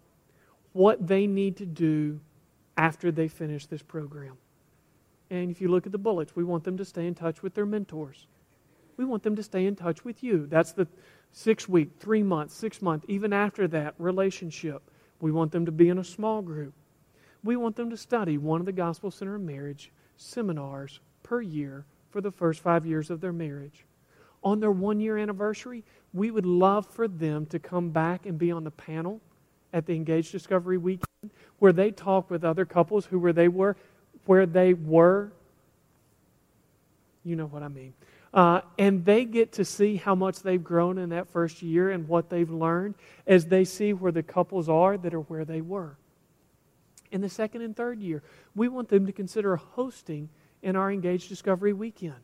[0.71, 2.19] what they need to do
[2.77, 4.37] after they finish this program.
[5.29, 7.55] And if you look at the bullets, we want them to stay in touch with
[7.55, 8.27] their mentors.
[8.95, 10.45] We want them to stay in touch with you.
[10.47, 10.87] That's the
[11.31, 14.89] six week, three month, six month, even after that relationship.
[15.19, 16.73] We want them to be in a small group.
[17.43, 22.21] We want them to study one of the Gospel Centered Marriage seminars per year for
[22.21, 23.85] the first five years of their marriage.
[24.43, 25.83] On their one year anniversary,
[26.17, 29.21] we would love for them to come back and be on the panel
[29.71, 33.75] at the Engaged Discovery Weekend where they talk with other couples who where they were,
[34.25, 35.31] where they were.
[37.23, 37.93] You know what I mean.
[38.33, 42.07] Uh, and they get to see how much they've grown in that first year and
[42.07, 42.95] what they've learned
[43.25, 45.97] as they see where the couples are that are where they were.
[47.11, 48.21] In the second and third year,
[48.55, 50.29] we want them to consider hosting
[50.61, 52.15] in our Engaged Discovery Weekend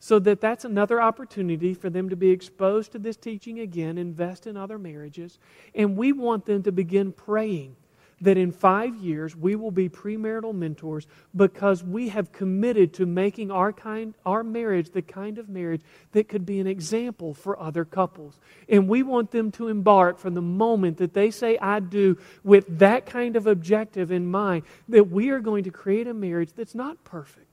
[0.00, 4.46] so that that's another opportunity for them to be exposed to this teaching again, invest
[4.46, 5.38] in other marriages.
[5.74, 7.76] And we want them to begin praying
[8.22, 13.50] that in five years we will be premarital mentors because we have committed to making
[13.50, 15.82] our kind our marriage the kind of marriage
[16.12, 18.38] that could be an example for other couples
[18.68, 22.78] and we want them to embark from the moment that they say i do with
[22.78, 26.74] that kind of objective in mind that we are going to create a marriage that's
[26.74, 27.49] not perfect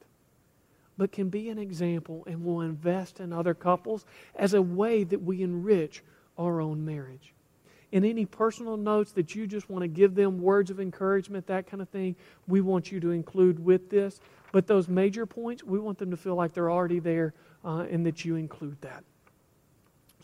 [0.97, 5.21] but can be an example and will invest in other couples as a way that
[5.21, 6.03] we enrich
[6.37, 7.33] our own marriage.
[7.91, 11.67] In any personal notes that you just want to give them, words of encouragement, that
[11.67, 12.15] kind of thing,
[12.47, 14.19] we want you to include with this.
[14.51, 17.33] But those major points, we want them to feel like they're already there
[17.63, 19.03] uh, and that you include that.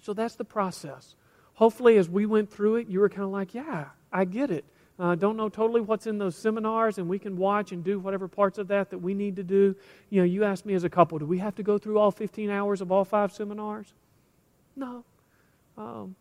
[0.01, 1.15] So that's the process.
[1.53, 4.65] Hopefully, as we went through it, you were kind of like, yeah, I get it
[4.99, 8.27] uh, don't know totally what's in those seminars, and we can watch and do whatever
[8.27, 9.75] parts of that that we need to do.
[10.09, 12.11] You know, you asked me as a couple, do we have to go through all
[12.11, 13.91] 15 hours of all five seminars?
[14.75, 15.03] No.
[15.77, 16.15] Um,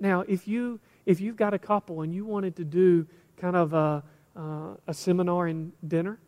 [0.00, 3.06] now, if you if you've got a couple and you wanted to do
[3.36, 4.02] kind of a,
[4.36, 6.18] uh, a seminar and dinner,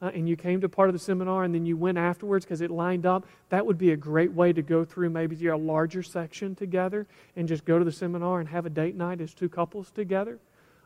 [0.00, 2.60] uh, and you came to part of the seminar and then you went afterwards because
[2.60, 6.04] it lined up, that would be a great way to go through maybe your larger
[6.04, 7.04] section together
[7.34, 10.38] and just go to the seminar and have a date night as two couples together.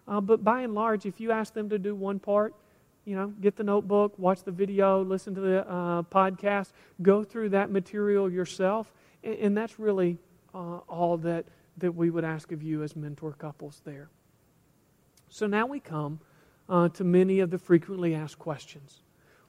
[0.09, 2.55] Uh, but by and large, if you ask them to do one part,
[3.05, 6.73] you know, get the notebook, watch the video, listen to the uh, podcast,
[7.03, 8.93] go through that material yourself,
[9.25, 10.19] and, and that's really
[10.55, 11.47] uh, all that
[11.79, 14.11] that we would ask of you as mentor couples there.
[15.31, 16.21] So now we come
[16.69, 19.01] uh, to many of the frequently asked questions.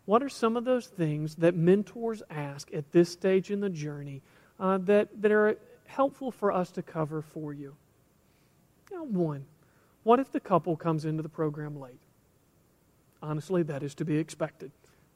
[0.06, 4.22] What are some of those things that mentors ask at this stage in the journey
[4.60, 7.76] uh, that, that are helpful for us to cover for you?
[8.92, 9.46] know, one,
[10.04, 12.00] what if the couple comes into the program late?
[13.22, 14.72] Honestly, that is to be expected.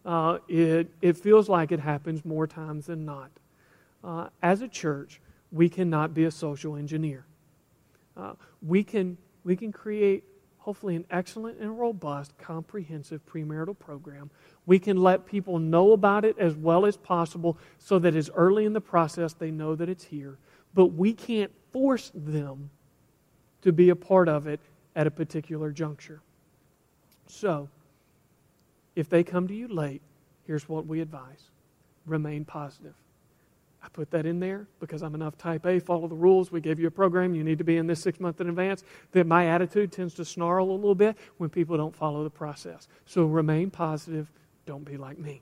[0.05, 3.29] Uh, it, it feels like it happens more times than not.
[4.03, 5.19] Uh, as a church,
[5.51, 7.25] we cannot be a social engineer.
[8.15, 8.33] Uh,
[8.65, 10.23] we, can, we can create,
[10.59, 14.29] hopefully, an excellent and robust, comprehensive premarital program.
[14.65, 18.63] We can let people know about it as well as possible so that as early
[18.63, 20.37] in the process they know that it's here.
[20.73, 22.69] But we can't force them
[23.61, 24.61] to be a part of it
[24.97, 26.19] at a particular juncture.
[27.27, 27.69] So,
[28.95, 30.01] if they come to you late,
[30.45, 31.43] here's what we advise
[32.07, 32.95] remain positive.
[33.83, 36.51] I put that in there because I'm enough type A, follow the rules.
[36.51, 38.83] We gave you a program, you need to be in this six months in advance.
[39.11, 42.87] That my attitude tends to snarl a little bit when people don't follow the process.
[43.05, 44.31] So remain positive,
[44.65, 45.41] don't be like me.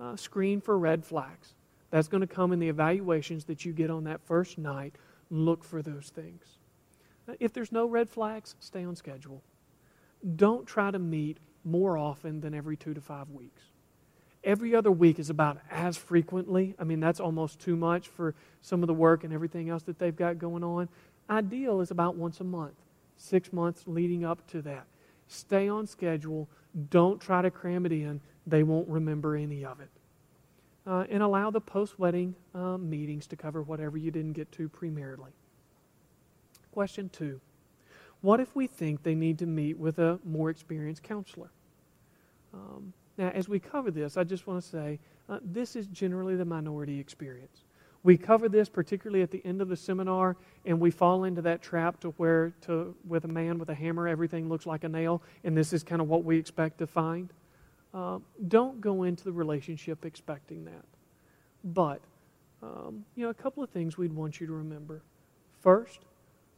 [0.00, 1.54] Uh, screen for red flags.
[1.90, 4.94] That's going to come in the evaluations that you get on that first night.
[5.30, 6.55] Look for those things.
[7.40, 9.42] If there's no red flags, stay on schedule.
[10.36, 13.62] Don't try to meet more often than every two to five weeks.
[14.44, 16.74] Every other week is about as frequently.
[16.78, 19.98] I mean, that's almost too much for some of the work and everything else that
[19.98, 20.88] they've got going on.
[21.28, 22.76] Ideal is about once a month,
[23.16, 24.86] six months leading up to that.
[25.26, 26.48] Stay on schedule.
[26.90, 28.20] Don't try to cram it in.
[28.46, 29.88] They won't remember any of it.
[30.86, 34.68] Uh, and allow the post wedding uh, meetings to cover whatever you didn't get to
[34.68, 35.32] premaritally.
[36.76, 37.40] Question two
[38.20, 41.48] What if we think they need to meet with a more experienced counselor?
[42.52, 44.98] Um, now, as we cover this, I just want to say
[45.30, 47.64] uh, this is generally the minority experience.
[48.02, 51.62] We cover this particularly at the end of the seminar, and we fall into that
[51.62, 55.22] trap to where, to, with a man with a hammer, everything looks like a nail,
[55.44, 57.32] and this is kind of what we expect to find.
[57.94, 58.18] Uh,
[58.48, 60.84] don't go into the relationship expecting that.
[61.64, 62.02] But,
[62.62, 65.00] um, you know, a couple of things we'd want you to remember.
[65.62, 66.00] First,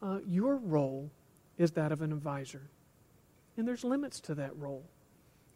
[0.03, 1.11] uh, your role
[1.57, 2.71] is that of an advisor.
[3.57, 4.85] And there's limits to that role.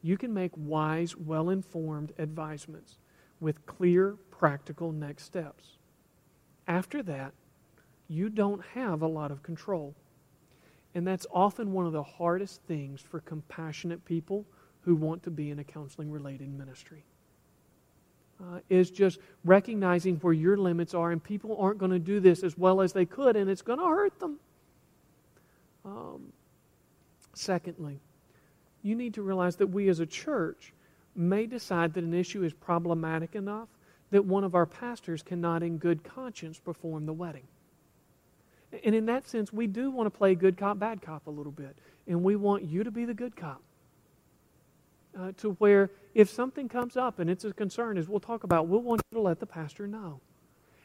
[0.03, 2.99] You can make wise, well informed advisements
[3.41, 5.79] with clear, practical next steps.
[6.67, 7.33] After that,
[8.09, 9.95] you don't have a lot of control.
[10.95, 14.45] And that's often one of the hardest things for compassionate people
[14.81, 17.05] who want to be in a counseling related ministry
[18.43, 22.43] uh, is just recognizing where your limits are, and people aren't going to do this
[22.43, 24.39] as well as they could, and it's going to hurt them.
[25.85, 26.33] Um,
[27.35, 28.01] secondly,
[28.83, 30.73] you need to realize that we as a church
[31.15, 33.69] may decide that an issue is problematic enough
[34.11, 37.47] that one of our pastors cannot, in good conscience, perform the wedding.
[38.85, 41.53] And in that sense, we do want to play good cop, bad cop a little
[41.53, 41.77] bit.
[42.07, 43.63] And we want you to be the good cop
[45.19, 48.69] uh, to where if something comes up and it's a concern, as we'll talk about,
[48.69, 50.21] we'll want you to let the pastor know.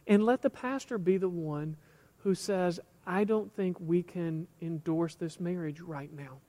[0.06, 1.76] And let the pastor be the one
[2.18, 6.40] who says, I don't think we can endorse this marriage right now.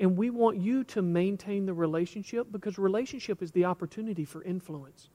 [0.00, 5.10] And we want you to maintain the relationship because relationship is the opportunity for influence.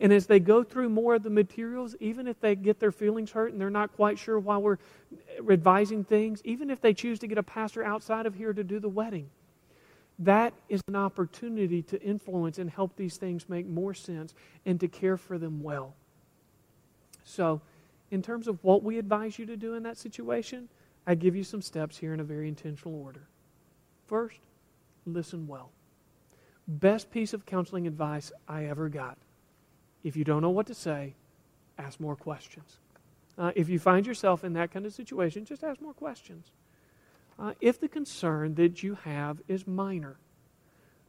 [0.00, 3.30] And as they go through more of the materials, even if they get their feelings
[3.30, 4.78] hurt and they're not quite sure why we're
[5.48, 8.80] advising things, even if they choose to get a pastor outside of here to do
[8.80, 9.28] the wedding,
[10.20, 14.34] that is an opportunity to influence and help these things make more sense
[14.66, 15.94] and to care for them well.
[17.24, 17.60] So,
[18.10, 20.68] in terms of what we advise you to do in that situation,
[21.06, 23.22] I give you some steps here in a very intentional order.
[24.06, 24.40] First,
[25.06, 25.70] listen well.
[26.68, 29.16] Best piece of counseling advice I ever got.
[30.04, 31.14] If you don't know what to say,
[31.78, 32.78] ask more questions.
[33.38, 36.50] Uh, if you find yourself in that kind of situation, just ask more questions.
[37.38, 40.16] Uh, if the concern that you have is minor,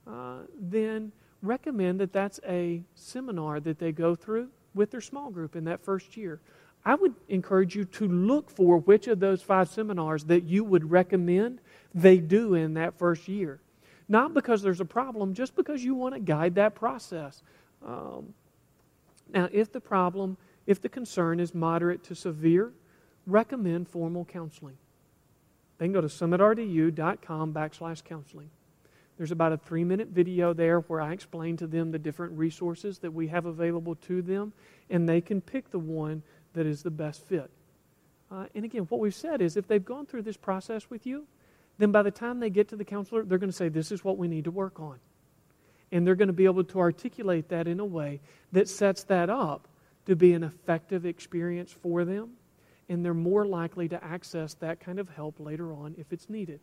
[0.08, 1.12] uh, then
[1.42, 5.84] recommend that that's a seminar that they go through with their small group in that
[5.84, 6.40] first year.
[6.84, 10.90] I would encourage you to look for which of those five seminars that you would
[10.90, 11.60] recommend
[11.94, 13.60] they do in that first year.
[14.08, 17.44] Not because there's a problem, just because you want to guide that process.
[17.86, 18.34] Um,
[19.32, 22.72] now, if the problem, if the concern is moderate to severe,
[23.28, 24.78] recommend formal counseling.
[25.82, 28.52] They can go to summitrdu.com backslash counseling.
[29.18, 33.00] There's about a three minute video there where I explain to them the different resources
[33.00, 34.54] that we have available to them,
[34.92, 36.22] and they can pick the one
[36.54, 37.50] that is the best fit.
[38.30, 41.26] Uh, and again, what we've said is if they've gone through this process with you,
[41.80, 44.04] then by the time they get to the counselor, they're going to say, This is
[44.04, 45.00] what we need to work on.
[45.92, 48.22] And they're going to be able to articulate that in a way
[48.52, 49.68] that sets that up
[50.06, 52.34] to be an effective experience for them
[52.92, 56.60] and they're more likely to access that kind of help later on if it's needed.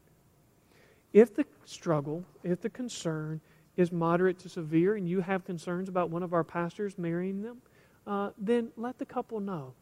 [1.14, 3.40] If the struggle, if the concern
[3.78, 7.62] is moderate to severe, and you have concerns about one of our pastors marrying them,
[8.06, 9.72] uh, then let the couple know.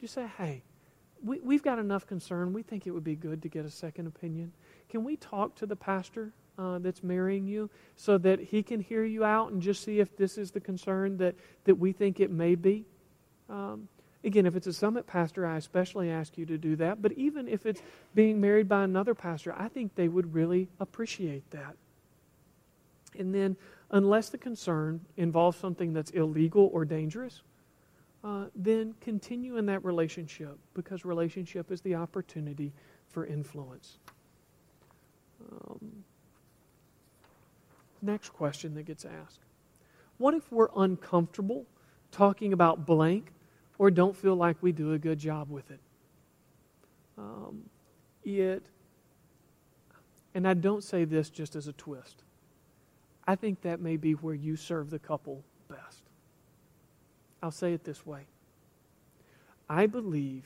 [0.00, 0.62] Just say, hey,
[1.24, 2.52] we, we've got enough concern.
[2.52, 4.52] We think it would be good to get a second opinion.
[4.88, 9.04] Can we talk to the pastor uh, that's marrying you so that he can hear
[9.04, 11.34] you out and just see if this is the concern that,
[11.64, 12.84] that we think it may be?
[13.50, 13.88] Um,
[14.24, 17.02] Again, if it's a summit pastor, I especially ask you to do that.
[17.02, 17.82] But even if it's
[18.14, 21.76] being married by another pastor, I think they would really appreciate that.
[23.18, 23.56] And then,
[23.90, 27.42] unless the concern involves something that's illegal or dangerous,
[28.24, 32.72] uh, then continue in that relationship because relationship is the opportunity
[33.10, 33.98] for influence.
[35.52, 36.04] Um,
[38.00, 39.40] next question that gets asked
[40.16, 41.66] What if we're uncomfortable
[42.10, 43.30] talking about blank
[43.78, 45.80] or don't feel like we do a good job with it.
[47.18, 47.62] Um,
[48.24, 48.64] it,
[50.34, 52.22] and I don't say this just as a twist.
[53.26, 56.02] I think that may be where you serve the couple best.
[57.42, 58.26] I'll say it this way
[59.68, 60.44] I believe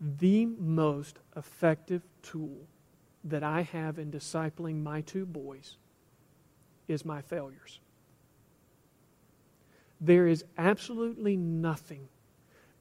[0.00, 2.66] the most effective tool
[3.24, 5.76] that I have in discipling my two boys
[6.88, 7.78] is my failures.
[10.00, 12.08] There is absolutely nothing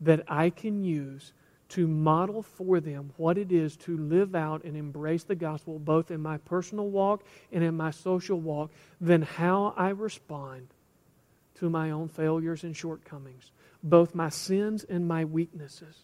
[0.01, 1.33] that I can use
[1.69, 6.11] to model for them what it is to live out and embrace the gospel, both
[6.11, 10.67] in my personal walk and in my social walk, than how I respond
[11.55, 13.51] to my own failures and shortcomings,
[13.81, 15.95] both my sins and my weaknesses.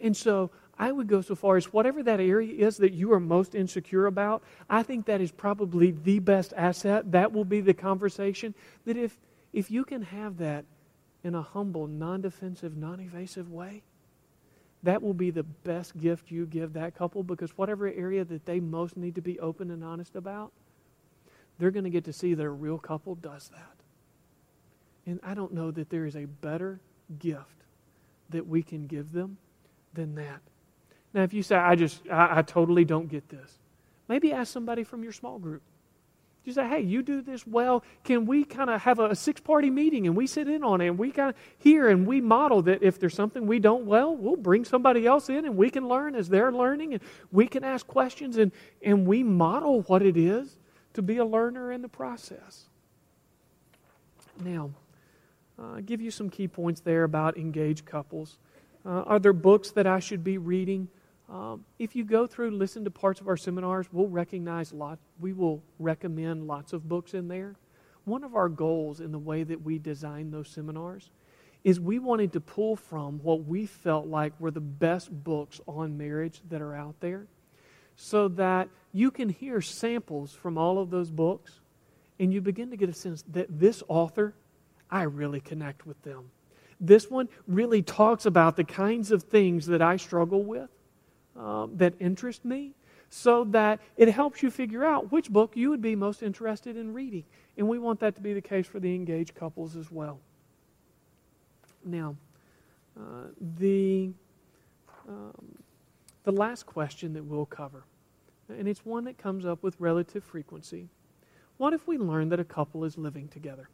[0.00, 3.20] And so I would go so far as whatever that area is that you are
[3.20, 7.12] most insecure about, I think that is probably the best asset.
[7.12, 8.54] That will be the conversation
[8.84, 9.18] that if,
[9.52, 10.64] if you can have that
[11.22, 13.82] in a humble, non defensive, non evasive way,
[14.82, 18.60] that will be the best gift you give that couple because whatever area that they
[18.60, 20.52] most need to be open and honest about,
[21.58, 23.76] they're going to get to see a real couple does that.
[25.06, 26.80] And I don't know that there is a better
[27.18, 27.64] gift
[28.30, 29.36] that we can give them
[29.92, 30.40] than that.
[31.12, 33.58] Now, if you say, I just, I, I totally don't get this,
[34.08, 35.62] maybe ask somebody from your small group.
[36.44, 37.84] You say, hey, you do this well.
[38.02, 40.80] Can we kind of have a, a six party meeting and we sit in on
[40.80, 43.84] it and we kind of hear and we model that if there's something we don't
[43.84, 47.46] well, we'll bring somebody else in and we can learn as they're learning and we
[47.46, 48.52] can ask questions and,
[48.82, 50.56] and we model what it is
[50.94, 52.66] to be a learner in the process.
[54.42, 54.70] Now,
[55.58, 58.38] uh, give you some key points there about engaged couples.
[58.84, 60.88] Uh, are there books that I should be reading?
[61.30, 64.98] Um, if you go through, listen to parts of our seminars, we'll recognize lot.
[65.20, 67.54] We will recommend lots of books in there.
[68.04, 71.10] One of our goals in the way that we design those seminars
[71.62, 75.96] is we wanted to pull from what we felt like were the best books on
[75.96, 77.26] marriage that are out there,
[77.94, 81.60] so that you can hear samples from all of those books,
[82.18, 84.34] and you begin to get a sense that this author,
[84.90, 86.30] I really connect with them.
[86.80, 90.70] This one really talks about the kinds of things that I struggle with
[91.40, 92.74] um, that interest me
[93.08, 96.94] so that it helps you figure out which book you would be most interested in
[96.94, 97.24] reading.
[97.56, 100.20] And we want that to be the case for the engaged couples as well.
[101.84, 102.14] Now,
[102.96, 104.10] uh, the,
[105.08, 105.56] um,
[106.24, 107.84] the last question that we'll cover,
[108.48, 110.88] and it's one that comes up with relative frequency.
[111.56, 113.68] What if we learn that a couple is living together?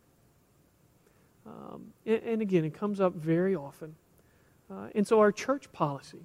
[1.47, 3.95] Um, and, and, again, it comes up very often.
[4.71, 6.23] Uh, and so, our church policy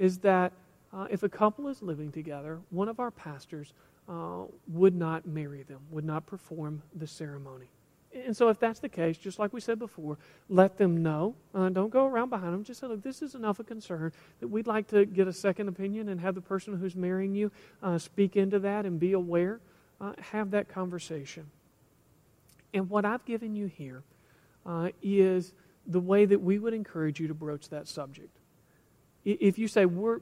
[0.00, 0.52] is that
[0.92, 3.74] uh, if a couple is living together, one of our pastors
[4.08, 7.66] uh, would not marry them, would not perform the ceremony.
[8.12, 10.18] And so, if that's the case, just like we said before,
[10.48, 11.36] let them know.
[11.54, 12.64] Uh, don't go around behind them.
[12.64, 15.68] Just say, look, this is enough of concern that we'd like to get a second
[15.68, 17.52] opinion and have the person who's marrying you
[17.84, 19.60] uh, speak into that and be aware.
[20.00, 21.46] Uh, have that conversation.
[22.74, 24.02] And what I've given you here
[24.66, 25.52] uh, is
[25.86, 28.39] the way that we would encourage you to broach that subject.
[29.24, 30.20] If you say, we're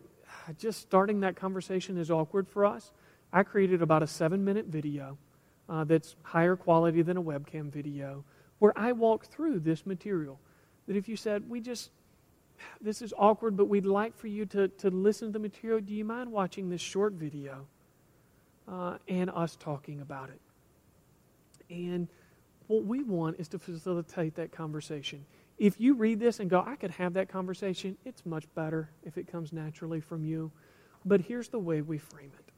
[0.59, 2.91] just starting that conversation is awkward for us,
[3.33, 5.19] I created about a seven minute video
[5.69, 8.25] uh, that's higher quality than a webcam video,
[8.59, 10.41] where I walk through this material.
[10.87, 11.91] That if you said, we just,
[12.81, 15.93] this is awkward, but we'd like for you to, to listen to the material, do
[15.93, 17.67] you mind watching this short video
[18.67, 20.41] uh, and us talking about it?
[21.71, 22.09] And
[22.67, 25.25] what we want is to facilitate that conversation.
[25.59, 29.19] If you read this and go, I could have that conversation, it's much better if
[29.19, 30.53] it comes naturally from you.
[31.05, 32.53] But here's the way we frame it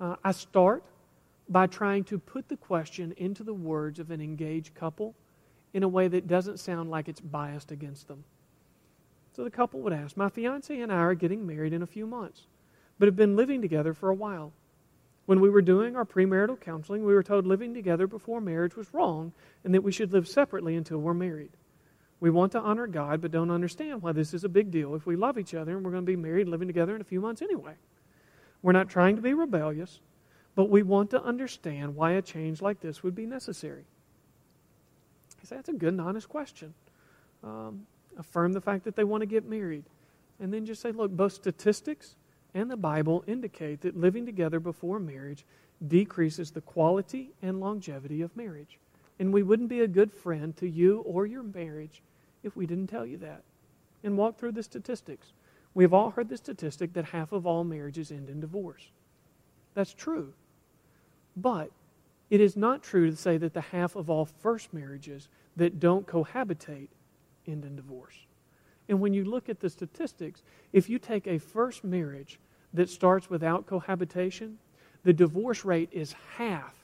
[0.00, 0.84] uh, I start
[1.48, 5.14] by trying to put the question into the words of an engaged couple
[5.74, 8.24] in a way that doesn't sound like it's biased against them.
[9.32, 12.06] So the couple would ask, My fiance and I are getting married in a few
[12.06, 12.46] months,
[12.98, 14.52] but have been living together for a while.
[15.26, 18.94] When we were doing our premarital counseling, we were told living together before marriage was
[18.94, 19.32] wrong
[19.64, 21.50] and that we should live separately until we're married.
[22.20, 25.06] We want to honor God, but don't understand why this is a big deal if
[25.06, 27.20] we love each other and we're going to be married living together in a few
[27.20, 27.74] months anyway.
[28.62, 30.00] We're not trying to be rebellious.
[30.56, 33.84] But we want to understand why a change like this would be necessary.
[35.40, 36.72] I say that's a good and honest question.
[37.44, 37.86] Um,
[38.18, 39.84] affirm the fact that they want to get married.
[40.40, 42.16] And then just say, look, both statistics
[42.54, 45.44] and the Bible indicate that living together before marriage
[45.86, 48.78] decreases the quality and longevity of marriage.
[49.18, 52.02] And we wouldn't be a good friend to you or your marriage
[52.42, 53.42] if we didn't tell you that.
[54.04, 55.32] And walk through the statistics.
[55.74, 58.90] We've all heard the statistic that half of all marriages end in divorce.
[59.74, 60.32] That's true.
[61.36, 61.70] But
[62.30, 66.06] it is not true to say that the half of all first marriages that don't
[66.06, 66.88] cohabitate
[67.46, 68.16] end in divorce.
[68.88, 72.38] And when you look at the statistics, if you take a first marriage
[72.72, 74.58] that starts without cohabitation,
[75.04, 76.74] the divorce rate is half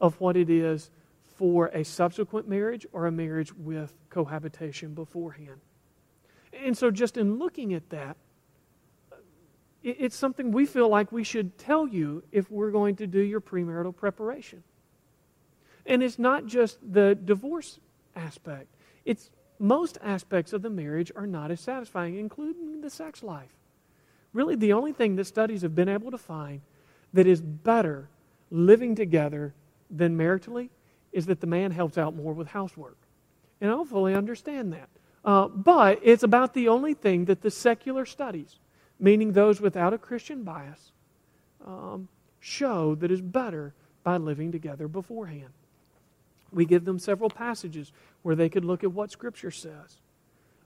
[0.00, 0.90] of what it is
[1.34, 5.60] for a subsequent marriage or a marriage with cohabitation beforehand.
[6.52, 8.16] And so, just in looking at that,
[9.82, 13.40] it's something we feel like we should tell you if we're going to do your
[13.40, 14.62] premarital preparation.
[15.84, 17.78] And it's not just the divorce
[18.16, 18.68] aspect,
[19.04, 23.50] it's most aspects of the marriage are not as satisfying, including the sex life.
[24.32, 26.60] Really, the only thing that studies have been able to find
[27.12, 28.08] that is better
[28.50, 29.54] living together
[29.90, 30.70] than maritally
[31.14, 32.98] is that the man helps out more with housework.
[33.62, 34.90] And I fully understand that.
[35.24, 38.58] Uh, but it's about the only thing that the secular studies
[38.98, 40.92] meaning those without a Christian bias,
[41.66, 42.08] um,
[42.40, 45.50] show that is better by living together beforehand.
[46.52, 47.92] We give them several passages
[48.22, 49.98] where they could look at what Scripture says.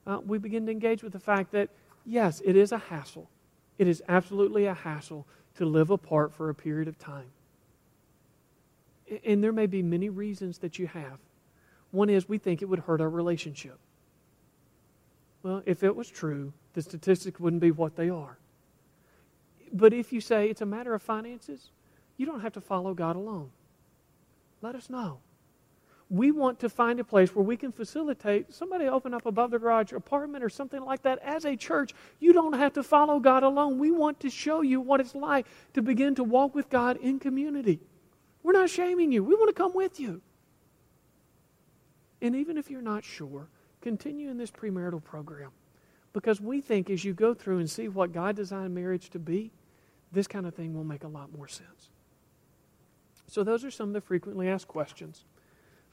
[0.05, 1.69] Uh, we begin to engage with the fact that,
[2.05, 3.29] yes, it is a hassle.
[3.77, 7.31] It is absolutely a hassle to live apart for a period of time.
[9.25, 11.19] And there may be many reasons that you have.
[11.91, 13.79] One is we think it would hurt our relationship.
[15.41, 18.37] Well, if it was true, the statistics wouldn't be what they are.
[19.71, 21.69] But if you say it's a matter of finances,
[22.17, 23.49] you don't have to follow God alone.
[24.61, 25.19] Let us know.
[26.09, 29.59] We want to find a place where we can facilitate somebody open up above the
[29.59, 31.93] garage apartment or something like that as a church.
[32.19, 33.77] You don't have to follow God alone.
[33.77, 37.19] We want to show you what it's like to begin to walk with God in
[37.19, 37.79] community.
[38.49, 39.23] We're not shaming you.
[39.23, 40.23] We want to come with you.
[42.19, 43.47] And even if you're not sure,
[43.79, 45.51] continue in this premarital program.
[46.13, 49.51] Because we think as you go through and see what God designed marriage to be,
[50.11, 51.91] this kind of thing will make a lot more sense.
[53.27, 55.25] So, those are some of the frequently asked questions.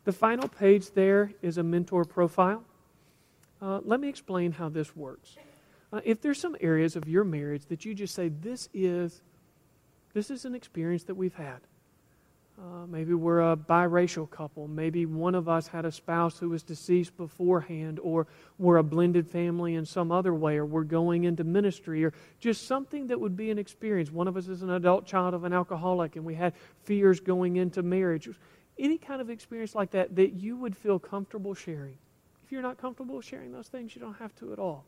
[0.05, 2.65] The final page there is a mentor profile.
[3.61, 5.37] Uh, let me explain how this works.
[5.93, 9.21] Uh, if there's some areas of your marriage that you just say, this is,
[10.15, 11.61] this is an experience that we've had,
[12.59, 14.67] uh, maybe we're a biracial couple.
[14.67, 18.27] Maybe one of us had a spouse who was deceased beforehand, or
[18.59, 22.67] we're a blended family in some other way, or we're going into ministry, or just
[22.67, 24.11] something that would be an experience.
[24.11, 26.55] One of us is an adult child of an alcoholic, and we had
[26.85, 28.29] fears going into marriage.
[28.79, 31.99] any kind of experience like that that you would feel comfortable sharing.
[32.45, 34.85] If you're not comfortable sharing those things, you don't have to at all.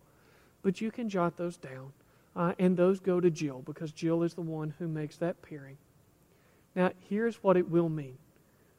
[0.62, 1.92] But you can jot those down.
[2.36, 5.76] Uh, and those go to Jill because Jill is the one who makes that pairing.
[6.78, 8.16] Now, here's what it will mean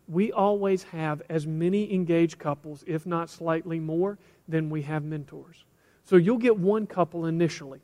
[0.07, 4.17] we always have as many engaged couples, if not slightly more,
[4.47, 5.65] than we have mentors.
[6.05, 7.81] So you'll get one couple initially,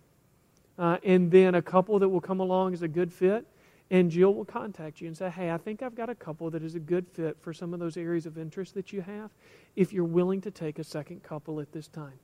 [0.79, 3.45] uh, and then a couple that will come along as a good fit,
[3.91, 6.63] and Jill will contact you and say, Hey, I think I've got a couple that
[6.63, 9.31] is a good fit for some of those areas of interest that you have,
[9.75, 12.19] if you're willing to take a second couple at this time.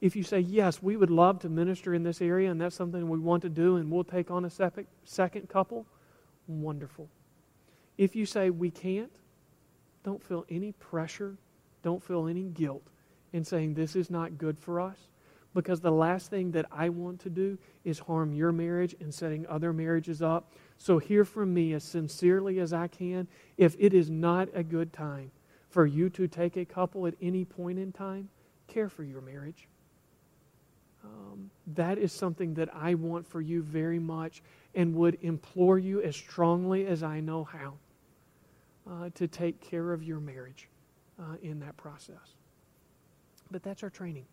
[0.00, 3.08] If you say, Yes, we would love to minister in this area, and that's something
[3.08, 4.50] we want to do, and we'll take on a
[5.04, 5.86] second couple,
[6.46, 7.08] wonderful.
[7.96, 9.12] If you say, We can't,
[10.02, 11.36] don't feel any pressure,
[11.82, 12.86] don't feel any guilt
[13.32, 14.98] in saying, This is not good for us
[15.54, 19.46] because the last thing that I want to do is harm your marriage and setting
[19.46, 20.52] other marriages up.
[20.78, 23.28] So hear from me as sincerely as I can.
[23.56, 25.30] If it is not a good time
[25.70, 28.28] for you to take a couple at any point in time,
[28.66, 29.68] care for your marriage.
[31.04, 34.42] Um, that is something that I want for you very much
[34.74, 37.74] and would implore you as strongly as I know how
[38.90, 40.68] uh, to take care of your marriage
[41.18, 42.36] uh, in that process.
[43.50, 44.26] But that's our training.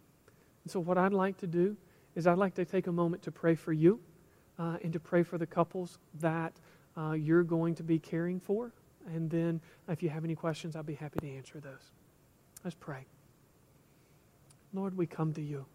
[0.64, 1.76] And so, what I'd like to do
[2.16, 4.00] is I'd like to take a moment to pray for you
[4.60, 6.54] uh, and to pray for the couples that
[6.98, 8.72] uh, you're going to be caring for.
[9.08, 11.92] And then, if you have any questions, I'll be happy to answer those.
[12.64, 13.06] Let's pray.
[14.74, 15.66] Lord, we come to you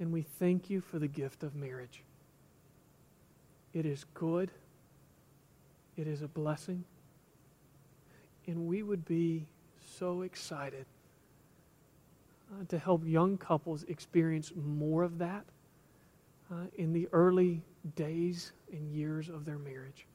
[0.00, 2.02] and we thank you for the gift of marriage.
[3.72, 4.50] It is good,
[5.96, 6.84] it is a blessing,
[8.46, 9.46] and we would be
[9.98, 10.86] so excited
[12.52, 15.44] uh, to help young couples experience more of that
[16.52, 17.62] uh, in the early
[17.96, 20.06] days and years of their marriage.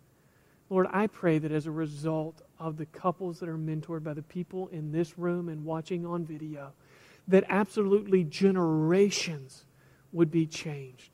[0.69, 4.21] Lord, I pray that as a result of the couples that are mentored by the
[4.21, 6.71] people in this room and watching on video,
[7.27, 9.65] that absolutely generations
[10.11, 11.11] would be changed.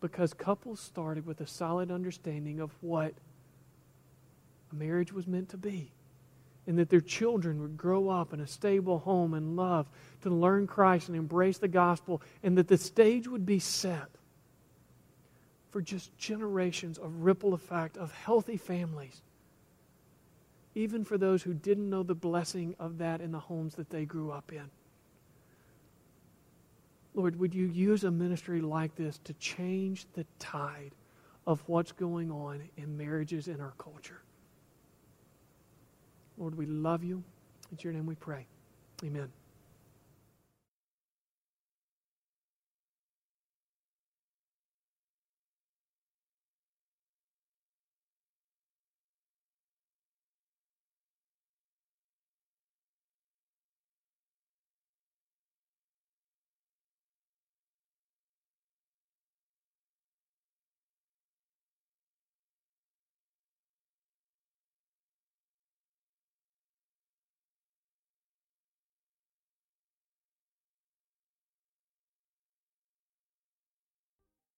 [0.00, 3.12] Because couples started with a solid understanding of what
[4.72, 5.92] a marriage was meant to be
[6.66, 9.88] and that their children would grow up in a stable home and love
[10.22, 14.08] to learn Christ and embrace the gospel, and that the stage would be set
[15.70, 19.20] for just generations of ripple effect of healthy families,
[20.74, 24.04] even for those who didn't know the blessing of that in the homes that they
[24.04, 24.70] grew up in.
[27.14, 30.92] Lord, would you use a ministry like this to change the tide
[31.46, 34.20] of what's going on in marriages in our culture?
[36.38, 37.22] Lord, we love you.
[37.72, 38.46] In your name we pray.
[39.04, 39.30] Amen.